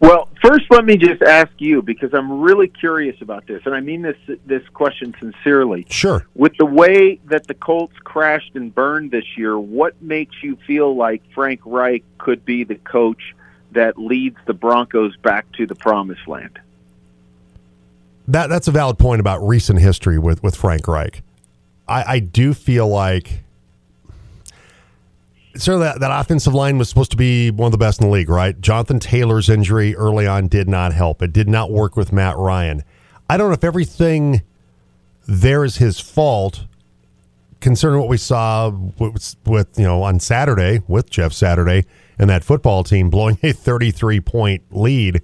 [0.00, 3.80] Well, first, let me just ask you because I'm really curious about this, and I
[3.80, 4.16] mean this
[4.46, 5.86] this question sincerely.
[5.90, 6.26] Sure.
[6.34, 10.96] With the way that the Colts crashed and burned this year, what makes you feel
[10.96, 13.34] like Frank Reich could be the coach
[13.72, 16.58] that leads the Broncos back to the promised land?
[18.26, 21.22] That that's a valid point about recent history with with Frank Reich.
[21.86, 23.42] I, I do feel like
[25.66, 28.28] that, that offensive line was supposed to be one of the best in the league,
[28.28, 28.60] right?
[28.60, 31.22] Jonathan Taylor's injury early on did not help.
[31.22, 32.82] It did not work with Matt Ryan.
[33.28, 34.42] I don't know if everything
[35.26, 36.64] there is his fault,
[37.60, 41.84] concerning what we saw with, with you know on Saturday with Jeff Saturday
[42.18, 45.22] and that football team blowing a 33 point lead.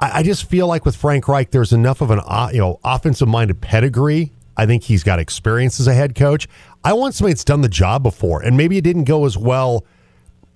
[0.00, 2.80] I, I just feel like with Frank Reich, there's enough of an uh, you know
[2.84, 4.32] offensive minded pedigree.
[4.56, 6.46] I think he's got experience as a head coach.
[6.84, 9.84] I want somebody that's done the job before, and maybe it didn't go as well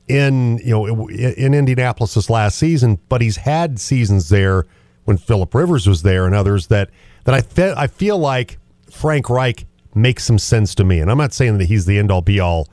[0.08, 4.66] in you know in Indianapolis this last season, but he's had seasons there
[5.04, 6.90] when Philip Rivers was there and others that
[7.24, 8.58] that I fe- I feel like
[8.90, 11.00] Frank Reich makes some sense to me.
[11.00, 12.68] And I'm not saying that he's the end all be all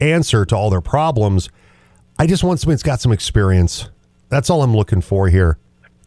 [0.00, 1.48] answer to all their problems.
[2.18, 3.88] I just want somebody that's got some experience.
[4.28, 5.58] That's all I'm looking for here.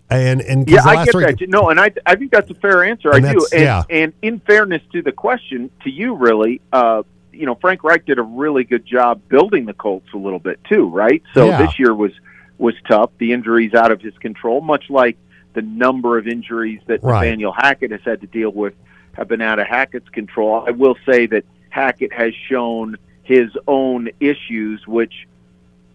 [0.10, 1.50] And and Yeah, I get that.
[1.50, 3.10] No, and I I think that's a fair answer.
[3.12, 3.48] And I do.
[3.52, 3.84] And, yeah.
[3.90, 8.20] and in fairness to the question, to you, really, uh, you know, Frank Reich did
[8.20, 11.24] a really good job building the Colts a little bit too, right?
[11.34, 11.66] So Yeah.
[11.66, 12.12] this year was
[12.58, 13.10] was tough.
[13.18, 15.18] The injuries out of his control, much like
[15.54, 17.26] the number of injuries that Right.
[17.26, 18.74] Nathaniel Hackett has had to deal with,
[19.14, 20.64] have been out of Hackett's control.
[20.68, 25.28] I will say that Hackett has shown his own issues, which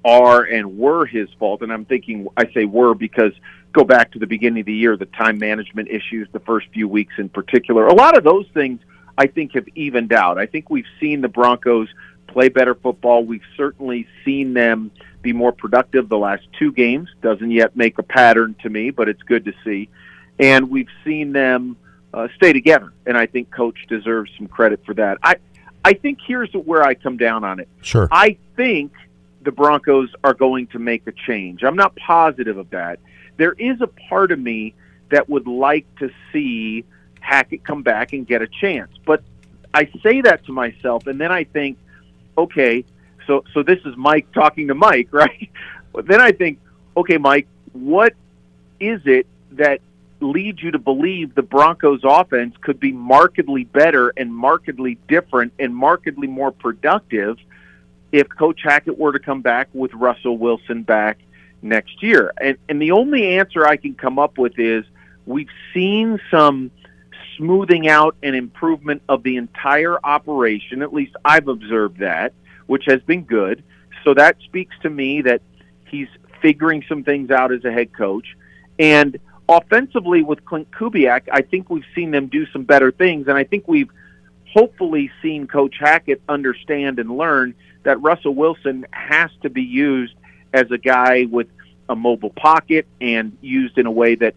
[0.05, 1.63] are and were his fault.
[1.63, 3.33] And I'm thinking, I say were because
[3.73, 6.89] go back to the beginning of the year, the time management issues, the first few
[6.89, 7.87] weeks in particular.
[7.87, 8.81] A lot of those things
[9.17, 10.39] I think have evened out.
[10.39, 11.89] I think we've seen the Broncos
[12.27, 13.25] play better football.
[13.25, 14.91] We've certainly seen them
[15.23, 17.09] be more productive the last two games.
[17.21, 19.89] Doesn't yet make a pattern to me, but it's good to see.
[20.39, 21.77] And we've seen them
[22.15, 25.19] uh, stay together, and I think Coach deserves some credit for that.
[25.23, 25.37] I,
[25.85, 27.69] I think here's where I come down on it.
[27.83, 28.09] Sure.
[28.11, 28.93] I think
[29.43, 31.63] the Broncos are going to make a change.
[31.63, 33.01] I'm not positive of that.
[33.41, 34.75] There is a part of me
[35.09, 36.85] that would like to see
[37.21, 38.93] Hackett come back and get a chance.
[39.07, 39.23] But
[39.73, 41.79] I say that to myself, and then I think,
[42.37, 42.85] okay,
[43.27, 45.49] so so this is Mike talking to Mike, right?
[45.91, 46.61] But then I think,
[46.99, 48.13] okay, Mike, what
[48.79, 49.81] is it that
[50.21, 55.75] leads you to believe the Broncos offense could be markedly better and markedly different and
[55.75, 57.39] markedly more productive
[58.13, 61.21] if Coach Hackett were to come back with Russell Wilson back
[61.63, 62.33] next year?
[62.41, 64.85] And and the only answer I can come up with is
[65.27, 66.71] we've seen some
[67.37, 70.83] smoothing out and improvement of the entire operation.
[70.83, 72.33] At least I've observed that,
[72.67, 73.63] which has been good.
[74.05, 75.43] So that speaks to me that
[75.87, 76.09] he's
[76.43, 78.37] figuring some things out as a head coach.
[78.79, 79.19] And
[79.49, 83.29] offensively with Klint Kubiak, I think we've seen them do some better things.
[83.29, 83.91] And I think we've
[84.53, 90.15] hopefully seen Coach Hackett understand and learn that Russell Wilson has to be used
[90.53, 91.49] as a guy with
[91.89, 94.35] a mobile pocket and used in a way that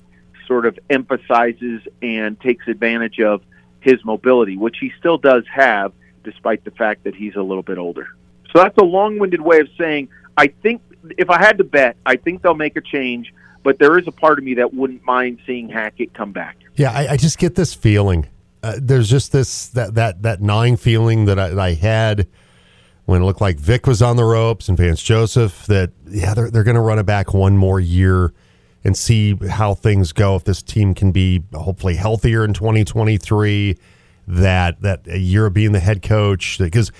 [0.47, 3.41] sort of emphasizes and takes advantage of
[3.79, 7.77] his mobility, which he still does have, despite the fact that he's a little bit
[7.77, 8.07] older.
[8.53, 10.81] So that's a long winded way of saying I think
[11.17, 14.11] if I had to bet, I think they'll make a change, but there is a
[14.11, 16.57] part of me that wouldn't mind seeing Hackett come back.
[16.75, 18.27] Yeah, I, I just get this feeling.
[18.61, 22.27] Uh, there's just this that that that gnawing feeling that I, that I had
[23.05, 25.65] when it looked like Vic was on the ropes and Vance Joseph.
[25.67, 28.33] That yeah, they're they're going to run it back one more year
[28.83, 30.35] and see how things go.
[30.35, 33.77] If this team can be hopefully healthier in 2023,
[34.27, 36.91] that that a year of being the head coach because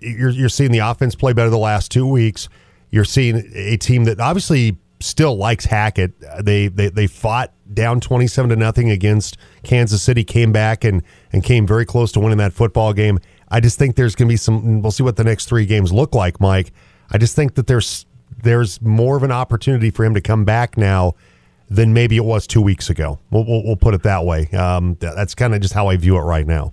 [0.00, 2.48] you're you're seeing the offense play better the last two weeks.
[2.90, 6.12] You're seeing a team that obviously still likes Hackett.
[6.44, 11.42] They they they fought down 27 to nothing against Kansas City, came back and and
[11.42, 13.18] came very close to winning that football game.
[13.52, 15.92] I just think there's going to be some we'll see what the next 3 games
[15.92, 16.72] look like, Mike.
[17.10, 18.06] I just think that there's
[18.42, 21.14] there's more of an opportunity for him to come back now
[21.68, 23.18] than maybe it was two weeks ago.
[23.30, 24.48] We'll, we'll, we'll put it that way.
[24.48, 26.72] Um, that's kind of just how I view it right now.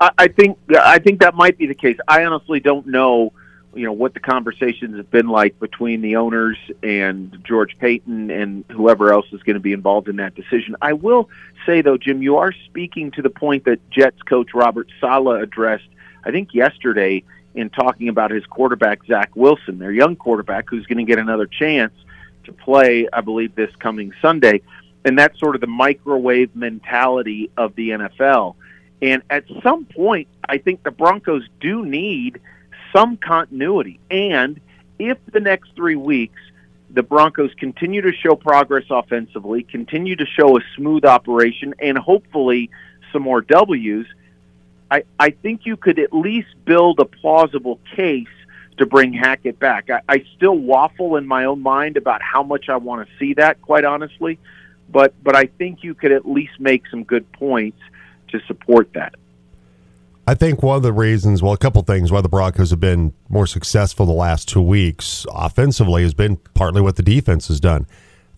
[0.00, 1.96] I, I think I think that might be the case.
[2.06, 3.32] I honestly don't know,
[3.74, 8.64] you know, what the conversations have been like between the owners and George Paton and
[8.70, 10.76] whoever else is going to be involved in that decision.
[10.80, 11.28] I will
[11.66, 15.88] say though, Jim, you are speaking to the point that Jets coach Robert Saleh addressed,
[16.24, 17.22] I think yesterday,
[17.54, 21.46] in talking about his quarterback Zach Wilson, their young quarterback who's going to get another
[21.46, 21.92] chance
[22.44, 24.62] to play, I believe, this coming Sunday.
[25.04, 28.54] And that's sort of the microwave mentality of the NFL.
[29.00, 32.40] And at some point, I think the Broncos do need
[32.98, 34.00] some continuity.
[34.10, 34.60] And
[34.98, 36.40] if the next three weeks
[36.90, 42.70] the Broncos continue to show progress offensively, continue to show a smooth operation, and hopefully
[43.12, 44.06] some more W's,
[44.90, 48.26] I, I think you could at least build a plausible case
[48.78, 49.90] to bring Hackett back.
[49.90, 53.34] I, I still waffle in my own mind about how much I want to see
[53.34, 54.38] that, quite honestly,
[54.88, 57.80] but but I think you could at least make some good points
[58.28, 59.14] to support that.
[60.28, 63.14] I think one of the reasons, well, a couple things why the Broncos have been
[63.30, 67.86] more successful the last two weeks offensively has been partly what the defense has done.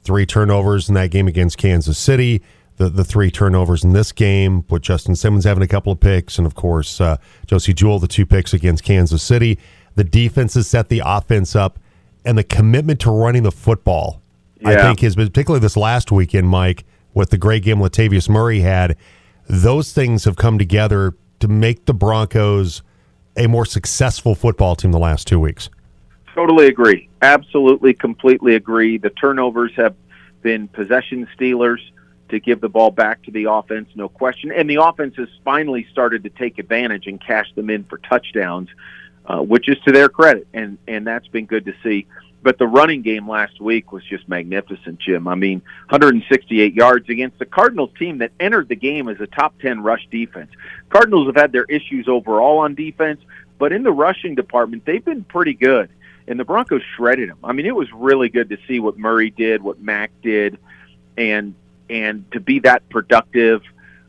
[0.05, 2.42] Three turnovers in that game against Kansas City,
[2.76, 6.38] the, the three turnovers in this game, with Justin Simmons having a couple of picks,
[6.38, 9.59] and of course, uh, Josey Jewell, the two picks against Kansas City.
[9.96, 11.81] The defense has set the offense up,
[12.24, 14.22] and the commitment to running the football,
[14.64, 18.61] I think, has been, particularly this last weekend, Mike, with the great game Latavius Murray
[18.61, 18.96] had
[19.48, 22.83] those things have come together to make the Broncos
[23.37, 25.70] a more successful football team the last two weeks.
[26.35, 27.09] Totally agree.
[27.22, 28.98] Absolutely, completely agree.
[28.98, 29.94] The turnovers have
[30.42, 31.81] been possession stealers
[32.29, 34.53] to give the ball back to the offense, no question.
[34.53, 38.68] And the offense has finally started to take advantage and cash them in for touchdowns,
[39.26, 42.07] uh, which is to their credit, and and that's been good to see.
[42.42, 45.29] But the running game last week was just magnificent, Jim.
[45.29, 49.59] I mean, 168 yards against the Cardinals team that entered the game as a top
[49.61, 50.50] 10 rush defense.
[50.88, 53.20] Cardinals have had their issues overall on defense,
[53.59, 55.90] but in the rushing department, they've been pretty good.
[56.26, 57.38] And the Broncos shredded them.
[57.44, 60.59] I mean, it was really good to see what Murray did, what Mack did,
[61.16, 61.55] and
[61.90, 63.62] and to be that productive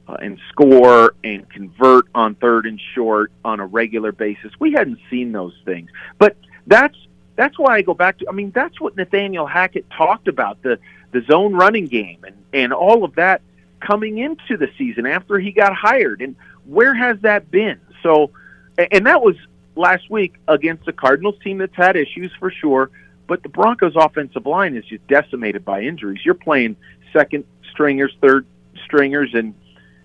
[0.07, 4.51] uh, and score and convert on third and short on a regular basis.
[4.59, 5.89] We hadn't seen those things,
[6.19, 6.95] but that's
[7.41, 8.29] that's why I go back to.
[8.29, 10.77] I mean, that's what Nathaniel Hackett talked about the
[11.11, 13.41] the zone running game and and all of that
[13.79, 16.21] coming into the season after he got hired.
[16.21, 17.79] And where has that been?
[18.03, 18.29] So,
[18.77, 19.35] and that was
[19.75, 22.91] last week against the Cardinals team that's had issues for sure.
[23.25, 26.21] But the Broncos' offensive line is just decimated by injuries.
[26.23, 26.75] You're playing
[27.11, 28.45] second stringers, third
[28.85, 29.55] stringers, and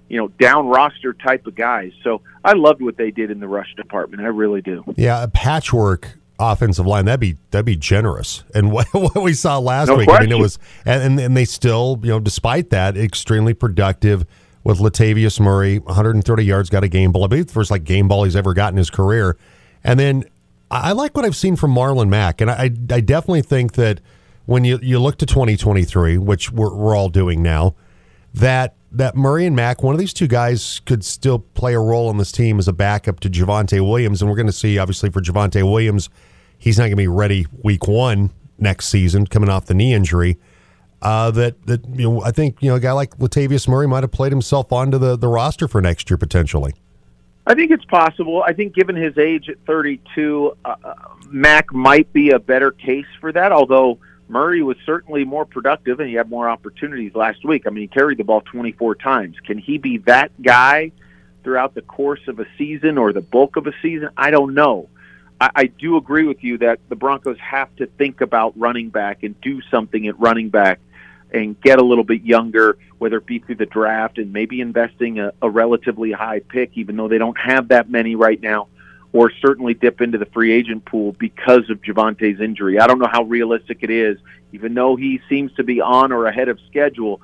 [0.09, 1.93] you know down roster type of guys.
[2.03, 4.23] So I loved what they did in the rush department.
[4.23, 4.85] I really do.
[4.97, 8.45] Yeah, a patchwork offensive line that'd be that'd be generous.
[8.55, 11.45] And what, what we saw last No week, I mean, it was and and they
[11.45, 14.27] still, you know, despite that, extremely productive
[14.65, 17.25] with Latavius Murray, 130 yards, got a game ball.
[17.25, 19.37] I believe the first like game ball he's ever got in his career.
[19.85, 20.25] And then
[20.71, 24.01] I I like what I've seen from Marlon Mack, and I I definitely think that
[24.47, 27.75] when you you look to 2023, which we're, we're all doing now,
[28.35, 32.09] that that Murray and Mack, one of these two guys could still play a role
[32.09, 35.11] on this team as a backup to Javonte Williams, and we're going to see obviously
[35.11, 36.09] for Javonte Williams,
[36.59, 40.39] he's not going to be ready week one next season, coming off the knee injury.
[41.03, 44.03] Uh, that that you know, I think you know a guy like Latavius Murray might
[44.03, 46.73] have played himself onto the the roster for next year potentially.
[47.47, 48.43] I think it's possible.
[48.43, 50.95] I think given his age at 32, uh, uh,
[51.29, 53.53] Mack might be a better case for that.
[53.53, 57.67] Although Murray was certainly more productive and he had more opportunities last week.
[57.67, 59.37] I mean, he carried the ball 24 times.
[59.45, 60.93] Can he be that guy
[61.45, 64.09] throughout the course of a season or the bulk of a season?
[64.17, 64.89] I don't know.
[65.41, 69.23] I, I do agree with you that the Broncos have to think about running back
[69.23, 70.81] and do something at running back
[71.33, 75.21] and get a little bit younger, whether it be through the draft and maybe investing
[75.21, 78.69] a, a relatively high pick, even though they don't have that many right now,
[79.17, 82.79] or certainly dip into the free agent pool because of Javonte's injury.
[82.79, 84.19] I don't know how realistic it is,
[84.53, 87.21] even though he seems to be on or ahead of schedule.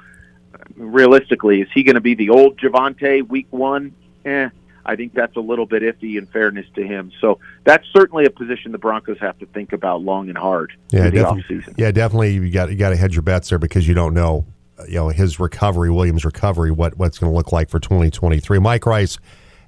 [0.77, 3.95] Realistically, is he going to be the old Javante week one?
[4.25, 4.49] Eh,
[4.87, 7.13] I think that's a little bit iffy in fairness to him.
[7.21, 11.03] So that's certainly a position the Broncos have to think about long and hard Yeah,
[11.03, 11.57] through the definitely.
[11.57, 11.75] offseason.
[11.79, 12.35] Yeah, definitely.
[12.35, 14.47] You got you got to hedge your bets there because you don't know,
[14.89, 18.59] you know, his recovery, Williams' recovery, what what's going to look like for 2023.
[18.61, 19.19] Mike Rice,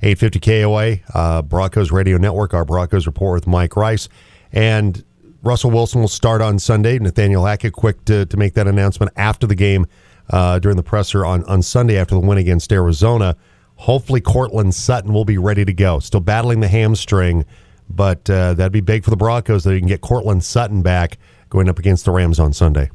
[0.05, 4.11] 850 KOA, uh, Broncos Radio Network, our Broncos report with Mike Rice,
[4.53, 5.03] and
[5.43, 6.99] Russell Wilson will start on Sunday.
[6.99, 9.87] Nathaniel Hackett, quick to to make that announcement after the game
[10.29, 13.35] uh, during the presser on on Sunday after the win against Arizona.
[13.77, 16.01] Hopefully, Courtland Sutton will be ready to go.
[16.01, 17.47] Still battling the hamstring,
[17.89, 21.17] but uh, that'd be big for the Broncos that they can get Courtland Sutton back
[21.49, 22.91] going up against the Rams on Sunday.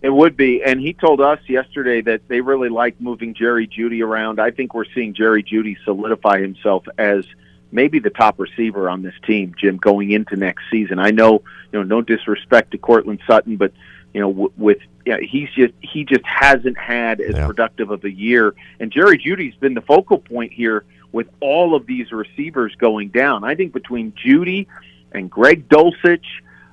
[0.00, 4.02] It would be, and he told us yesterday that they really like moving Jerry Jeudy
[4.02, 4.40] around.
[4.40, 7.24] I think we're seeing Jerry Jeudy solidify himself as
[7.72, 10.98] maybe the top receiver on this team, Jim, going into next season.
[10.98, 11.42] I know,
[11.72, 13.72] you know, no disrespect to Courtland Sutton, but
[14.14, 17.46] you know, w- with yeah, he's just he just hasn't had as Yeah.
[17.46, 18.54] productive of a year.
[18.80, 23.42] And Jerry Jeudy's been the focal point here with all of these receivers going down.
[23.44, 24.66] I think between Jeudy
[25.12, 26.24] and Greg Dulcich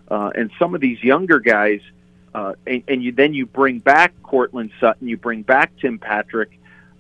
[0.09, 1.81] uh, and some of these younger guys,
[2.35, 6.59] uh, and, and you then you bring back Courtland Sutton, you bring back Tim Patrick,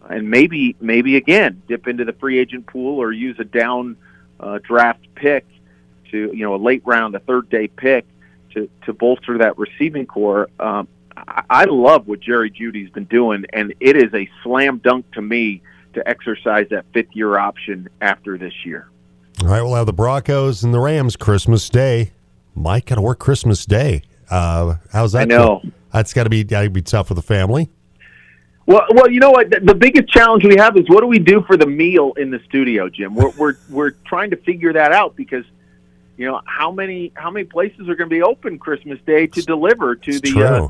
[0.09, 3.97] and maybe maybe again dip into the free agent pool or use a down
[4.39, 5.45] uh, draft pick
[6.11, 8.05] to you know a late round, a third day pick
[8.53, 10.47] to to bolster that receiving core.
[10.57, 15.11] Um, I, I love what Jerry Jeudy's been doing, and it is a slam dunk
[15.15, 15.61] to me
[15.95, 18.87] to exercise that fifth year option after this year.
[19.41, 22.13] All right, we'll have the Broncos and the Rams Christmas Day.
[22.53, 24.03] Mike got to work Christmas Day.
[24.29, 25.23] Uh, how's that?
[25.23, 25.61] I know.
[25.63, 25.69] go?
[25.93, 27.69] That's got to be got to be tough for the family.
[28.67, 29.51] Well, well, you know what?
[29.51, 32.31] The, the biggest challenge we have is what do we do for the meal in
[32.31, 33.13] the studio, Jim?
[33.13, 35.45] We're we're we're trying to figure that out because
[36.17, 39.41] you know how many how many places are going to be open Christmas Day to
[39.43, 40.67] deliver to It's the uh,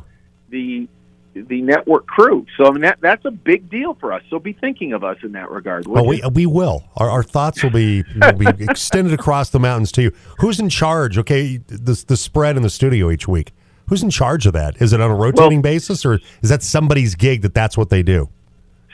[0.50, 0.88] the
[1.36, 2.46] the network crew.
[2.58, 4.24] So I mean that that's a big deal for us.
[4.30, 5.86] So be thinking of us in that regard.
[5.86, 6.24] Well, oh, we you?
[6.24, 6.84] Uh, we will.
[6.96, 10.12] Our, our thoughts will be will be extended across the mountains to you.
[10.40, 11.18] Who's in charge?
[11.18, 13.54] Okay, the the spread in the studio each week.
[13.88, 14.82] Who's in charge of that?
[14.82, 18.02] Is it on a rotating basis, or is that somebody's gig that that's what they
[18.02, 18.30] do?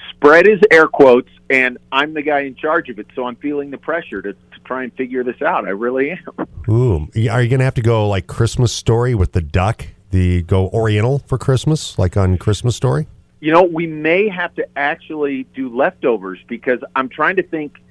[0.09, 3.07] Spread is air quotes, and I'm the guy in charge of it.
[3.15, 5.65] So I'm feeling the pressure to, to try and figure this out.
[5.65, 6.47] I really am.
[6.69, 9.87] Ooh, are you gonna have to go like Christmas Story with the duck?
[10.11, 13.07] The go Oriental for Christmas, like on Christmas Story.
[13.39, 17.81] You know, we may have to actually do leftovers because I'm trying to think,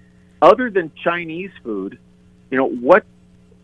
[0.42, 1.98] other than Chinese food,
[2.50, 3.04] you know, what,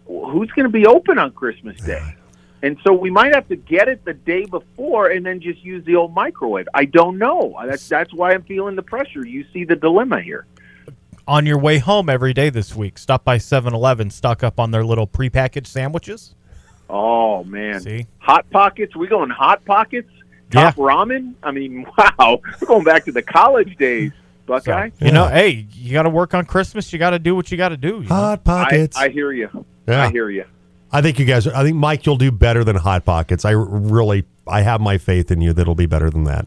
[0.06, 2.16] who's going to be open on Christmas Day?
[2.62, 5.84] And so we might have to get it the day before and then just use
[5.84, 6.66] the old microwave.
[6.74, 7.56] I don't know.
[7.66, 9.24] That's that's why I'm feeling the pressure.
[9.26, 10.46] You see the dilemma here.
[11.28, 14.84] On your way home every day this week, stop by 7-Eleven, stock up on their
[14.84, 16.34] little prepackaged sandwiches.
[16.88, 18.06] Oh man, See?
[18.18, 18.94] hot pockets.
[18.94, 20.10] We going hot pockets?
[20.50, 21.34] Top ramen?
[21.42, 22.40] I mean, wow.
[22.60, 24.12] We're going back to the college days,
[24.46, 24.90] Buckeye.
[25.00, 26.92] You know, hey, you got to work on Christmas.
[26.92, 27.96] You got to do what you got to do.
[27.96, 28.14] you know?
[28.14, 28.96] Hot I, pockets.
[28.96, 29.64] I hear you.
[29.88, 30.04] Yeah.
[30.04, 30.44] I hear you.
[30.92, 31.46] I think you guys.
[31.48, 33.44] I think Mike, you'll do better than Hot Pockets.
[33.44, 36.46] I really, I have my faith in you that it'll be better than that.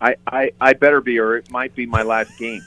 [0.00, 2.62] I, I, I better be, or it might be my last game.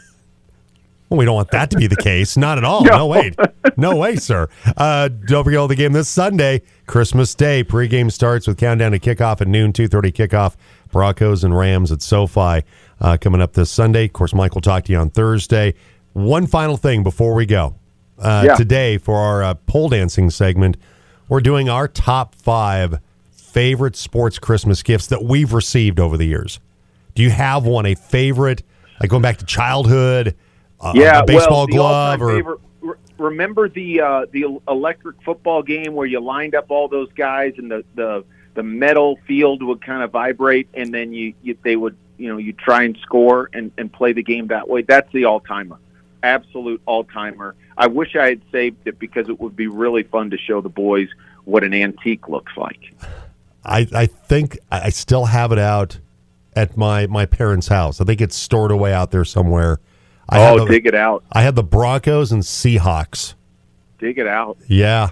[1.14, 2.36] Well, we don't want that to be the case.
[2.38, 2.84] Not at all.
[2.94, 3.32] No, way.
[3.78, 4.48] No way, sir.
[4.76, 7.64] Uh, don't forget all the game this Sunday, Christmas Day.
[7.64, 10.56] Pre-game starts with countdown to kickoff at noon, 2.30 kickoff.
[10.92, 12.64] Broncos and Rams at SoFi
[13.00, 14.06] uh, coming up this Sunday.
[14.06, 15.76] Of course, Mike will talk to you on Thursday.
[16.14, 17.76] One final thing before we go.
[18.18, 18.56] Uh, Yeah.
[18.56, 20.78] Today, for our uh, pole dancing segment,
[21.30, 22.98] we're doing our top five
[23.32, 26.60] favorite sports Christmas gifts that we've received over the years.
[27.14, 28.64] Do you have one, a favorite,
[29.00, 30.36] like going back to childhood,
[30.84, 32.60] uh, yeah, a baseball well, glove, or favorite,
[33.18, 37.72] remember the uh, the electric football game where you lined up all those guys and
[37.72, 38.24] the the
[38.54, 42.38] the metal field would kind of vibrate, and then you, you they would you know
[42.38, 44.82] you try and score and and play the game that way.
[44.82, 45.80] That's the all timer,
[46.22, 47.56] absolute all timer.
[47.78, 50.70] I wish I had saved it because it would be really fun to show the
[50.70, 51.10] boys
[51.46, 52.94] what an antique looks like.
[53.66, 56.00] I, I think I I still have it out
[56.56, 58.00] at my, my parents' house.
[58.00, 59.80] I think it's stored away out there somewhere.
[60.30, 63.34] I oh, the, dig it out, I had the Broncos and Seahawks.
[64.00, 64.58] dig it out.
[64.68, 65.10] Yeah,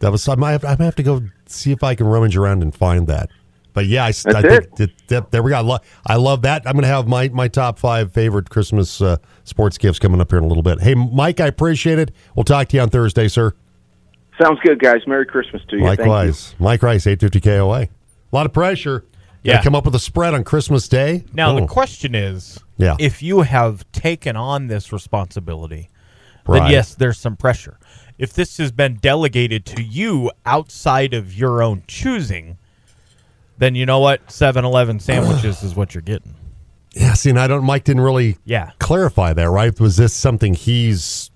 [0.00, 0.28] that was.
[0.28, 2.74] I might have, I might have to go see if I can rummage around and
[2.74, 3.30] find that.
[3.74, 5.56] But yeah, I, I think that, that- there we go.
[5.56, 6.62] I, lo- I love that.
[6.64, 10.30] I'm going to have my, my top five favorite Christmas uh, sports gifts coming up
[10.30, 10.80] here in a little bit.
[10.80, 12.12] Hey, Mike, I appreciate it.
[12.36, 13.52] We'll talk to you on Thursday, sir.
[14.40, 15.00] Sounds good, guys.
[15.08, 15.84] Merry Christmas to you.
[15.84, 16.04] Thank you.
[16.04, 17.80] Likewise, Mike Rice, 850 KOA.
[17.82, 17.88] A
[18.32, 19.04] lot of pressure.
[19.44, 21.24] Yeah, come up with a spread on Christmas Day.
[21.34, 21.60] Now Oh.
[21.60, 22.96] the question is, Yeah.
[22.98, 25.90] if you have taken on this responsibility,
[26.46, 26.60] Right.
[26.60, 27.78] then yes, there's some pressure.
[28.18, 32.56] If this has been delegated to you outside of your own choosing,
[33.58, 34.28] then you know what?
[34.30, 36.34] 7-Eleven sandwiches is what you're getting.
[36.92, 37.64] Yeah, see, and I don't.
[37.64, 38.70] Mike didn't really Yeah.
[38.78, 39.78] clarify that, right?
[39.80, 41.30] Was this something he's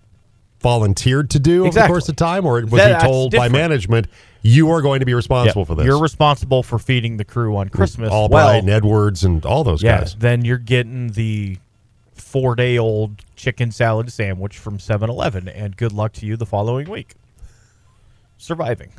[0.63, 4.07] volunteered to do over the course of time, or was That- he told by management
[4.43, 5.85] you are going to be responsible Yeah, for this?
[5.87, 8.11] You're responsible for feeding the crew on Christmas.
[8.11, 10.15] Albright well, and Edwards and all those yeah, guys.
[10.17, 11.59] then you're getting the
[12.15, 16.47] four day old chicken salad sandwich from 7 Eleven, and good luck to you the
[16.47, 17.15] following week.
[18.37, 18.93] Surviving.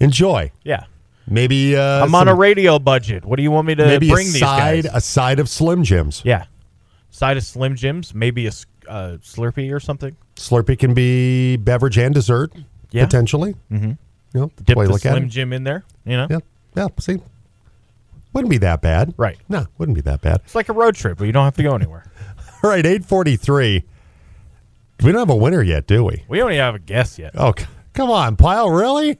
[0.00, 0.50] Enjoy.
[0.64, 0.84] Yeah.
[1.28, 3.24] Maybe uh, I'm on a radio budget.
[3.24, 4.94] What do you want me to maybe bring a these side guys?
[4.94, 6.22] a side of Slim Jims.
[6.24, 6.46] yeah.
[7.10, 8.50] Side of Slim Jims, maybe a
[8.88, 10.16] uh, Slurpee or something.
[10.36, 12.52] Slurpee can be beverage and dessert
[12.90, 13.04] Yeah.
[13.04, 13.54] potentially.
[13.70, 13.92] Mm-hmm.
[14.34, 15.28] You know, the Dip the look Slim.
[15.28, 16.26] Jim in there, you know?
[16.30, 16.38] Yeah,
[16.74, 16.88] yeah.
[17.00, 17.18] See,
[18.32, 19.12] Wouldn't be that bad.
[19.16, 19.38] Right.
[19.48, 20.40] No, wouldn't be that bad.
[20.44, 22.10] It's like a road trip, but you don't have to go anywhere.
[22.64, 23.84] All right, 843.
[25.02, 26.24] We don't have a winner yet, do we?
[26.28, 27.32] We don't even have a guess yet.
[27.36, 29.18] Oh, c- come on, Pile, really?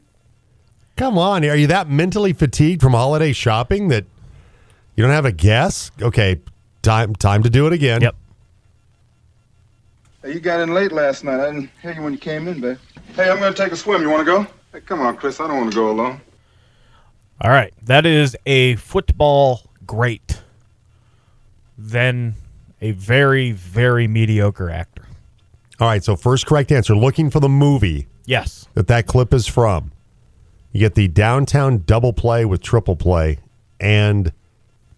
[0.97, 1.45] Come on.
[1.45, 4.05] Are you that mentally fatigued from holiday shopping that
[4.95, 5.91] you don't have a guess?
[6.01, 6.41] Okay,
[6.83, 8.01] time time to do it again.
[8.03, 8.15] Yep.
[10.23, 11.41] Hey, you got in late last night.
[11.41, 12.79] I didn't hear you when you came in, babe.
[13.17, 14.03] Hey, I'm going to take a swim.
[14.03, 14.47] You want to go?
[14.73, 15.41] Hey, come on, Chris.
[15.41, 16.21] I don't want to go alone.
[17.41, 17.75] All right.
[17.83, 20.41] That is a football great.
[21.77, 22.35] Then
[22.81, 25.07] a very, very mediocre actor.
[25.81, 26.95] All right, so first correct answer.
[26.95, 28.69] Looking for the movie Yes.
[28.75, 29.93] that that clip is from.
[30.71, 33.39] You get the downtown double play with triple play
[33.81, 34.33] and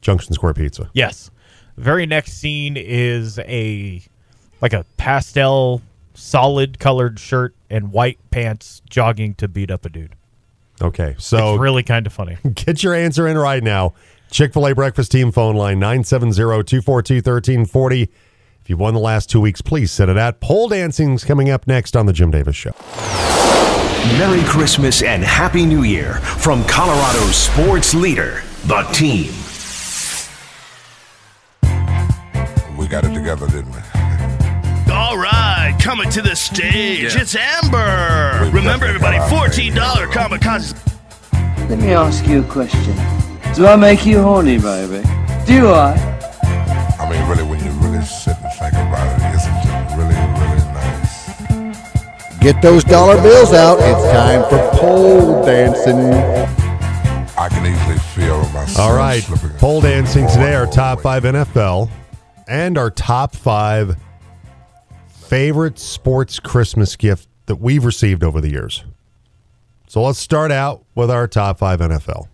[0.03, 0.91] Junction Square Pizza.
[0.93, 1.31] Yes.
[1.77, 4.03] Very next scene is a
[4.61, 5.83] like a pastel
[6.14, 10.14] solid colored shirt and white pants jogging to beat up a dude.
[10.80, 12.36] Okay, so It's really kind of funny.
[12.54, 13.94] Get your answer in right now.
[14.30, 16.34] Chick fil A Breakfast Team phone line 970
[16.64, 18.02] 242 1340.
[18.02, 20.40] If you've won the last two weeks, please send it at.
[20.40, 22.72] Pole dancing's coming up next on The Jim Davis Show.
[24.18, 29.32] Merry Christmas and Happy New Year from Colorado's sports leader, the team.
[32.76, 33.78] We got it together, didn't we?
[34.92, 35.43] All right,
[35.85, 37.20] coming to the stage, Yeah.
[37.20, 38.45] it's Amber.
[38.45, 40.74] We've Remember, everybody, fourteen dollar kamikaze.
[41.68, 42.97] Let me ask you a question.
[43.55, 45.03] Do I make you horny, baby?
[45.45, 45.93] Do I?
[46.99, 50.64] I mean, really, when you really sit and think about it, isn't it really, really
[50.72, 52.39] nice?
[52.41, 53.76] Get those dollar bills out.
[53.80, 56.14] It's time for pole dancing.
[57.37, 58.78] I can easily feel myself.
[58.78, 59.22] All right,
[59.59, 61.91] pole dancing today, our top five NFL
[62.49, 63.97] and our top five
[65.35, 68.85] favorite sports Christmas gift that we've received over the years.
[69.89, 72.28] So let's start out with our top five NFL.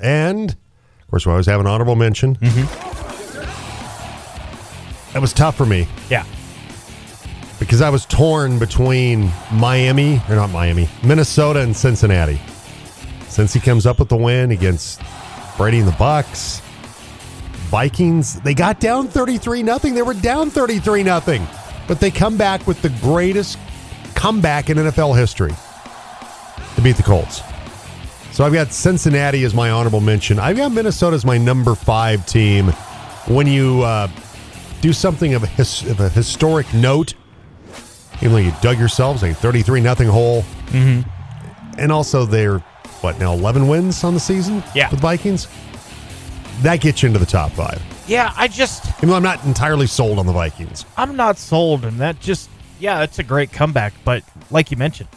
[0.00, 2.34] And, of course, we always have an honorable mention.
[2.34, 2.62] Mm-hmm.
[5.12, 6.24] That was tough for me Yeah.
[7.60, 12.40] because I was torn between Miami, or not Miami, Minnesota and Cincinnati.
[13.28, 15.00] Since he comes up with the win against
[15.56, 16.60] Brady and the Bucks,
[17.70, 19.94] Vikings, they got down 33 nothing.
[19.94, 21.46] They were down 33 nothing.
[21.90, 23.58] But they come back with the greatest
[24.14, 25.50] comeback in NFL history
[26.76, 27.42] to beat the Colts.
[28.30, 30.38] So I've got Cincinnati as my honorable mention.
[30.38, 32.68] I've got Minnesota as my number five team.
[33.26, 34.06] When you uh,
[34.80, 37.14] do something of a, his, of a historic note,
[38.22, 42.58] even though you dug yourselves a 33 nothing hole, and also they're
[43.00, 44.90] what now 11 wins on the season Yeah.
[44.92, 45.48] with Vikings.
[46.62, 47.82] That gets you into the top five.
[48.10, 50.84] Yeah, I just Even though I'm not entirely sold on the Vikings.
[50.96, 52.50] I'm not sold, and that just
[52.80, 53.94] yeah, it's a great comeback.
[54.04, 55.08] But like you mentioned,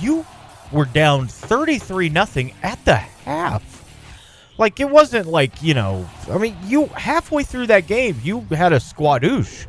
[0.00, 0.26] you
[0.70, 3.62] were down thirty three nothing at the half.
[4.58, 6.06] Like it wasn't like you know.
[6.30, 9.66] I mean, you halfway through that game, you had a squadoosh.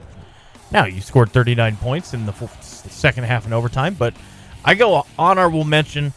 [0.69, 4.13] Now you scored thirty nine points in the f- second half and overtime, but
[4.65, 6.11] I go honorable mention.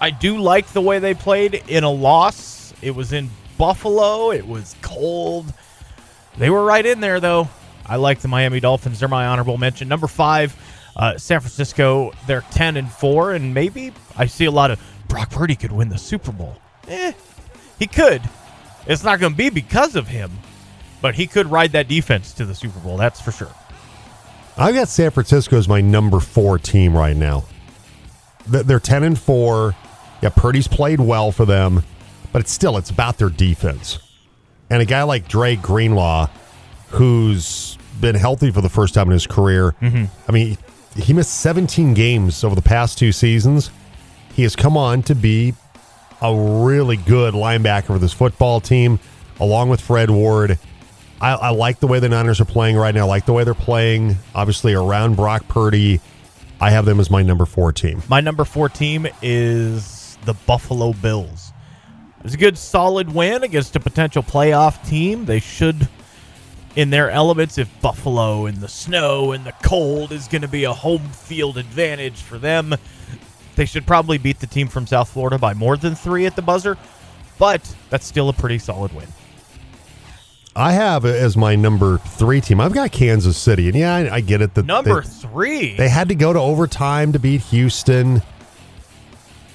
[0.00, 2.72] I do like the way they played in a loss.
[2.82, 4.30] It was in Buffalo.
[4.30, 5.52] It was cold.
[6.36, 7.48] They were right in there, though.
[7.86, 9.00] I like the Miami Dolphins.
[9.00, 9.88] They're my honorable mention.
[9.88, 10.56] Number five,
[10.96, 12.12] uh, San Francisco.
[12.26, 15.88] They're ten and four, and maybe I see a lot of Brock Purdy could win
[15.88, 16.56] the Super Bowl.
[16.88, 17.12] Eh,
[17.78, 18.22] he could.
[18.86, 20.30] It's not going to be because of him,
[21.00, 22.96] but he could ride that defense to the Super Bowl.
[22.96, 23.52] That's for sure.
[24.56, 27.44] I've got San Francisco as my number four team right now.
[28.46, 29.74] They're 10 and 4.
[30.20, 31.82] Yeah, Purdy's played well for them,
[32.32, 33.98] but it's still it's about their defense.
[34.72, 36.28] And a guy like Dre Greenlaw,
[36.88, 39.74] who's been healthy for the first time in his career.
[39.82, 40.04] Mm-hmm.
[40.26, 40.56] I mean,
[40.96, 43.70] he missed 17 games over the past two seasons.
[44.32, 45.52] He has come on to be
[46.22, 48.98] a really good linebacker for this football team,
[49.40, 50.58] along with Fred Ward.
[51.20, 53.02] I, I like the way the Niners are playing right now.
[53.02, 56.00] I like the way they're playing, obviously, around Brock Purdy.
[56.62, 58.02] I have them as my number four team.
[58.08, 61.51] My number four team is the Buffalo Bills.
[62.22, 65.24] It was a good, solid win against a potential playoff team.
[65.24, 65.88] They should,
[66.76, 70.62] in their elements, if Buffalo in the snow and the cold is going to be
[70.62, 72.76] a home field advantage for them,
[73.56, 76.42] they should probably beat the team from South Florida by more than three at the
[76.42, 76.78] buzzer.
[77.40, 79.08] But that's still a pretty solid win.
[80.54, 82.60] I have as my number three team.
[82.60, 84.54] I've got Kansas City, and yeah, I, I get it.
[84.54, 85.76] That Number they, three.
[85.76, 88.22] they had to go to overtime to beat Houston.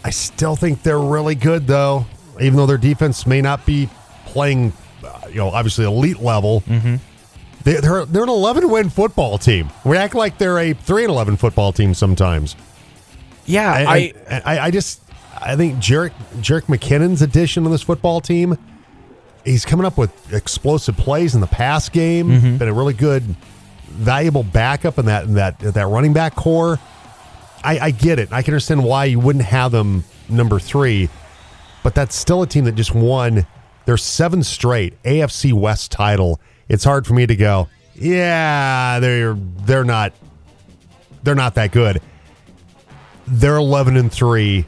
[0.04, 2.06] I still think they're really good, though,
[2.42, 3.90] even though their defense may not be
[4.26, 4.74] playing,
[5.04, 6.62] uh, you know, obviously elite level.
[6.62, 6.96] Mm-hmm.
[7.64, 9.70] They, they're they're an 11 win football team.
[9.84, 12.56] We act like they're a three and 11 football team sometimes.
[13.46, 15.02] yeah, I, I, I, I just
[15.40, 18.58] I think Jerick Jerick McKinnon's addition to this football team
[19.46, 22.30] he's coming up with explosive plays in the pass game.
[22.30, 22.58] Mhm.
[22.58, 23.24] Been a really good,
[23.88, 26.80] valuable backup in that in that that running back core.
[27.64, 28.32] I, I get it.
[28.34, 31.10] I can understand why you wouldn't have them number three,
[31.88, 33.48] but that's still a team that just won
[33.86, 36.42] their seven straight AFC West title.
[36.68, 37.70] It's hard for me to go.
[37.96, 40.12] Yeah, they're they're not
[41.24, 42.02] they're not that good.
[43.26, 44.66] They're eleven and three.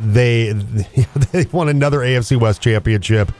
[0.00, 0.52] They
[1.32, 3.32] they won another AFC West championship.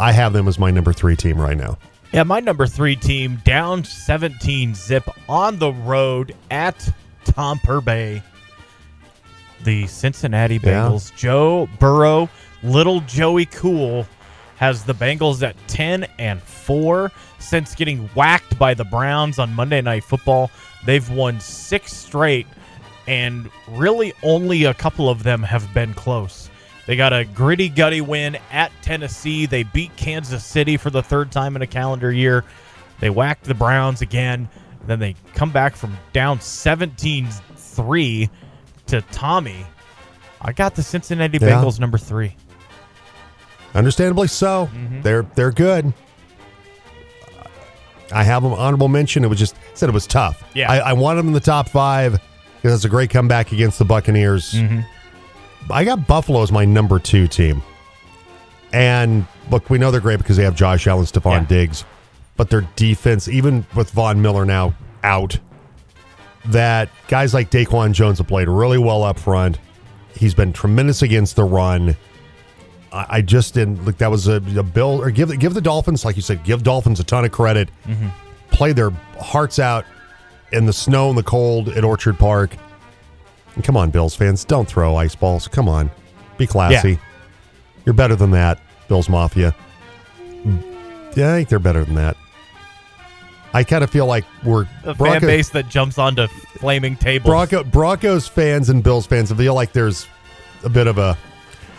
[0.00, 1.76] I have them as my number three team right now.
[2.14, 6.88] Yeah, my number three team down 17 zip on the road at
[7.26, 8.22] Tampa Bay.
[9.64, 10.60] The Cincinnati Yeah.
[10.88, 11.14] Bengals.
[11.16, 12.28] Joe Burrow,
[12.62, 14.06] little Joey Cool,
[14.56, 19.80] has the Bengals at 10 and 4 since getting whacked by the Browns on Monday
[19.80, 20.50] Night Football.
[20.84, 22.46] They've won six straight,
[23.06, 26.50] and really only a couple of them have been close.
[26.86, 29.44] They got a gritty, gutty win at Tennessee.
[29.46, 32.44] They beat Kansas City for the third time in a calendar year.
[33.00, 34.48] They whacked the Browns again.
[34.86, 38.30] Then they come back from down 17 3
[38.88, 39.66] to Tommy.
[40.40, 41.48] I got the Cincinnati Yeah.
[41.48, 42.34] Bengals number three.
[43.74, 44.68] Understandably so.
[44.72, 45.02] Mm-hmm.
[45.02, 45.92] They're they're good.
[48.10, 49.24] I have them honorable mention.
[49.24, 50.42] It was just said it was tough.
[50.54, 50.70] Yeah.
[50.70, 52.18] I, I wanted them in the top five
[52.56, 54.52] because it's a great comeback against the Buccaneers.
[54.52, 54.80] Mm-hmm.
[55.70, 57.62] I got Buffalo as my number two team.
[58.72, 61.84] And look, we know they're great because they have Josh Allen, Stefon Diggs,
[62.36, 65.38] but their defense, even with Von Miller now out,
[66.48, 69.58] that guys like Daquan Jones have played really well up front.
[70.14, 71.96] He's been tremendous against the run.
[72.92, 73.98] I, I just didn't look.
[73.98, 77.00] That was a, a bill or give give the Dolphins, like you said, give Dolphins
[77.00, 77.68] a ton of credit.
[77.86, 78.10] Mhm.
[78.50, 78.90] Play their
[79.20, 79.84] hearts out
[80.52, 82.56] in the snow and the cold at Orchard Park.
[83.54, 85.46] And come on, Bills fans, don't throw ice balls.
[85.48, 85.90] Come on,
[86.38, 86.92] be classy.
[86.92, 86.96] Yeah.
[87.84, 89.54] You're better than that, Bills Mafia.
[91.14, 92.16] Yeah, I think they're better than that.
[93.54, 96.26] I kind of feel like we're The fan base that jumps onto
[96.58, 97.28] flaming tables.
[97.30, 100.06] Bronco Broncos fans and Bills fans feel like there's
[100.64, 101.16] a bit of a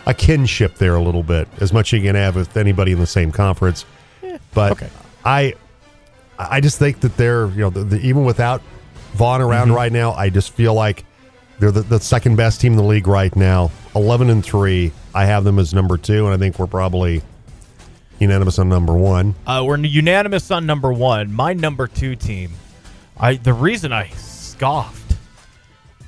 [0.06, 2.98] a kinship there a little bit, as much as you can have with anybody in
[2.98, 3.84] the same conference.
[4.52, 4.82] But
[5.24, 5.54] I
[6.38, 8.62] I just think that they're you know the, the, even without
[9.14, 9.74] Von around Mhm.
[9.76, 11.04] right now, I just feel like
[11.58, 13.70] they're the, the second best team in the league right now.
[13.94, 14.92] Eleven and three.
[15.14, 17.22] I have them as number two, and I think we're probably
[18.20, 19.34] unanimous on number one.
[19.46, 21.32] Uh, we're unanimous on number one.
[21.32, 22.52] My number two team.
[23.18, 25.16] I the reason I scoffed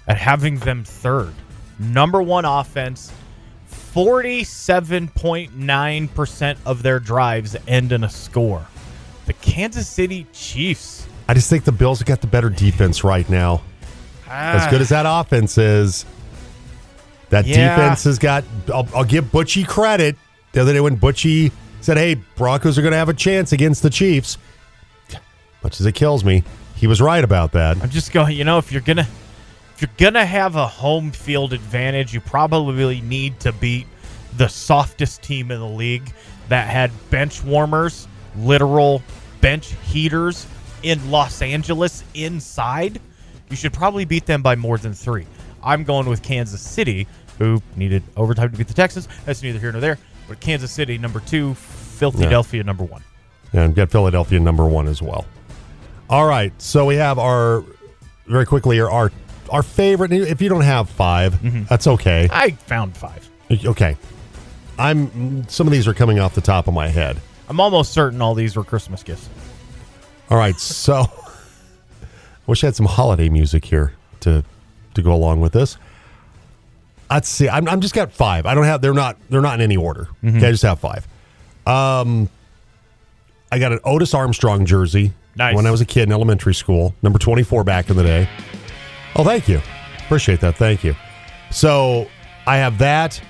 [0.06, 1.32] at having them third.
[1.78, 3.12] Number one offense.
[3.66, 8.66] Forty-seven point nine percent of their drives end in a score.
[9.26, 11.06] The Kansas City Chiefs.
[11.28, 13.62] I just think the Bills have got the better defense right now.
[14.28, 16.06] As good as that offense is,
[17.28, 17.76] that Yeah.
[17.76, 18.44] defense has got.
[18.72, 20.16] I'll, I'll give Butchie credit.
[20.52, 21.52] The other day when Butchie
[21.82, 24.38] said, "Hey, Broncos are going to have a chance against the Chiefs,"
[25.62, 26.44] much as it kills me,
[26.76, 27.76] he was right about that.
[27.82, 28.36] I'm just going.
[28.36, 29.06] You know, if you're gonna
[29.74, 33.86] if you're gonna have a home field advantage, you probably need to beat
[34.36, 36.12] the softest team in the league
[36.48, 39.02] that had bench warmers, literal
[39.40, 40.46] bench heaters
[40.82, 43.00] in Los Angeles inside.
[43.50, 45.26] You should probably beat them by more than three.
[45.62, 47.06] I'm going with Kansas City,
[47.38, 49.06] who needed overtime to beat the Texans.
[49.24, 49.98] That's neither here nor there.
[50.28, 53.02] But Kansas City, number two, Philadelphia, number one.
[53.52, 55.26] and get Philadelphia number one as well.
[56.08, 57.64] All right, so we have our
[58.26, 59.12] very quickly our our,
[59.50, 60.12] our favorite.
[60.12, 61.62] If you don't have 5 mm-hmm.
[61.64, 62.28] that's okay.
[62.30, 63.28] I found five.
[63.50, 63.96] Okay,
[64.78, 65.46] I'm.
[65.48, 67.20] Some of these are coming off the top of my head.
[67.48, 69.28] I'm almost certain all these were Christmas gifts.
[70.30, 72.06] All right, so I
[72.46, 74.44] wish I had some holiday music here to
[74.94, 75.76] to go along with this.
[77.14, 77.48] Let's see.
[77.48, 78.46] I'm, I'm just got five.
[78.46, 78.80] I don't have.
[78.80, 79.16] They're not.
[79.30, 80.08] They're not in any order.
[80.22, 80.38] Mhm.
[80.38, 81.06] Okay, I just have five.
[81.66, 82.28] Um,
[83.50, 85.54] I got an Otis Armstrong jersey Nice.
[85.54, 88.28] when I was a kid in elementary school, number 24 back in the day.
[89.14, 89.60] Oh, thank you.
[90.04, 90.56] Appreciate that.
[90.56, 90.96] Thank you.
[91.50, 92.08] So
[92.46, 93.20] I have that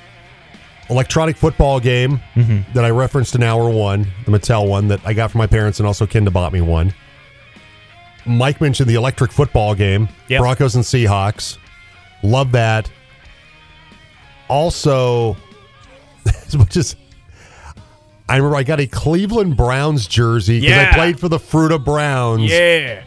[0.88, 2.72] electronic football game Mhm.
[2.74, 5.80] that I referenced in hour one, the Mattel one that I got from my parents,
[5.80, 6.94] and also Kenda bought me one.
[8.24, 10.40] Mike mentioned the electric football game, Yep.
[10.40, 11.58] Broncos and Seahawks.
[12.22, 12.88] Love that.
[14.52, 15.34] Also,
[16.26, 16.94] as much as
[18.28, 22.50] I remember, I got a Cleveland Browns jersey because I played for the Fruita Browns.
[22.50, 23.04] Yeah.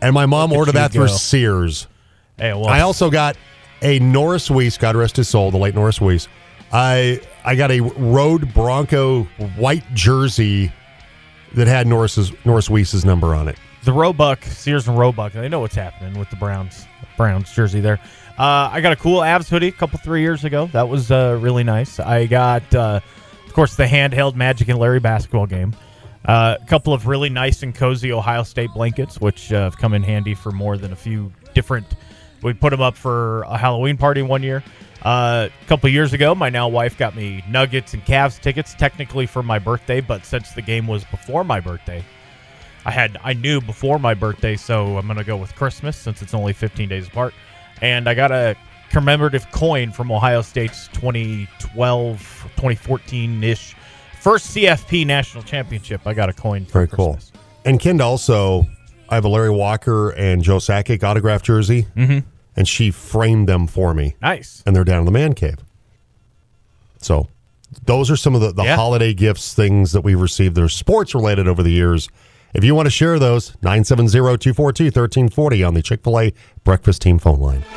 [0.00, 1.08] And my mom ordered that through.
[1.08, 1.88] Sears.
[2.36, 3.36] Hey, well, I also got
[3.82, 6.28] a Norris Weese, God rest his soul, the late Norris Weese.
[6.72, 9.24] I I got a Road Bronco
[9.56, 10.72] white jersey
[11.54, 13.56] that had Norris's Norris Weese's number on it.
[13.84, 15.32] the Roebuck, Sears and Roebuck.
[15.32, 17.98] They know what's happening with the Browns, Browns jersey there.
[18.38, 20.66] Uh, I got a cool Avs hoodie a couple three years ago.
[20.72, 21.98] That was uh, really nice.
[21.98, 23.00] I got uh,
[23.46, 25.74] of course, the handheld Magic and Larry basketball game.
[26.26, 29.94] Uh, a couple of really nice and cozy Ohio State blankets, which uh, have come
[29.94, 31.86] in handy for more than a few different.
[32.42, 34.62] We put them up for a Halloween party one year.
[35.02, 39.24] Uh, a couple years ago, my now wife got me Nuggets and Cavs tickets, technically
[39.26, 42.04] for my birthday, but since the game was before my birthday,
[42.84, 46.34] I had I knew before my birthday, so I'm gonna go with Christmas since it's
[46.34, 47.34] only 15 days apart.
[47.82, 48.56] And I got a
[48.90, 52.18] commemorative coin from Ohio State's 2012,
[52.56, 53.74] 2014 ish
[54.20, 56.00] first CFP national championship.
[56.06, 56.64] I got a coin.
[56.64, 57.18] For Very cool.
[57.64, 58.66] And Kind also,
[59.08, 62.24] I have a Larry Walker and Joe Sakic autograph jersey, Mhm.
[62.56, 64.16] and she framed them for me.
[64.22, 64.62] Nice.
[64.66, 65.56] And they're down in the man cave.
[67.00, 67.28] So
[67.84, 68.76] those are some of the, the Yeah.
[68.76, 72.08] holiday gifts, things that we've received that are sports related over the years.
[72.56, 76.32] If you want to share those, 970 242 1340 on the Chick fil A
[76.64, 77.66] Breakfast Team phone line.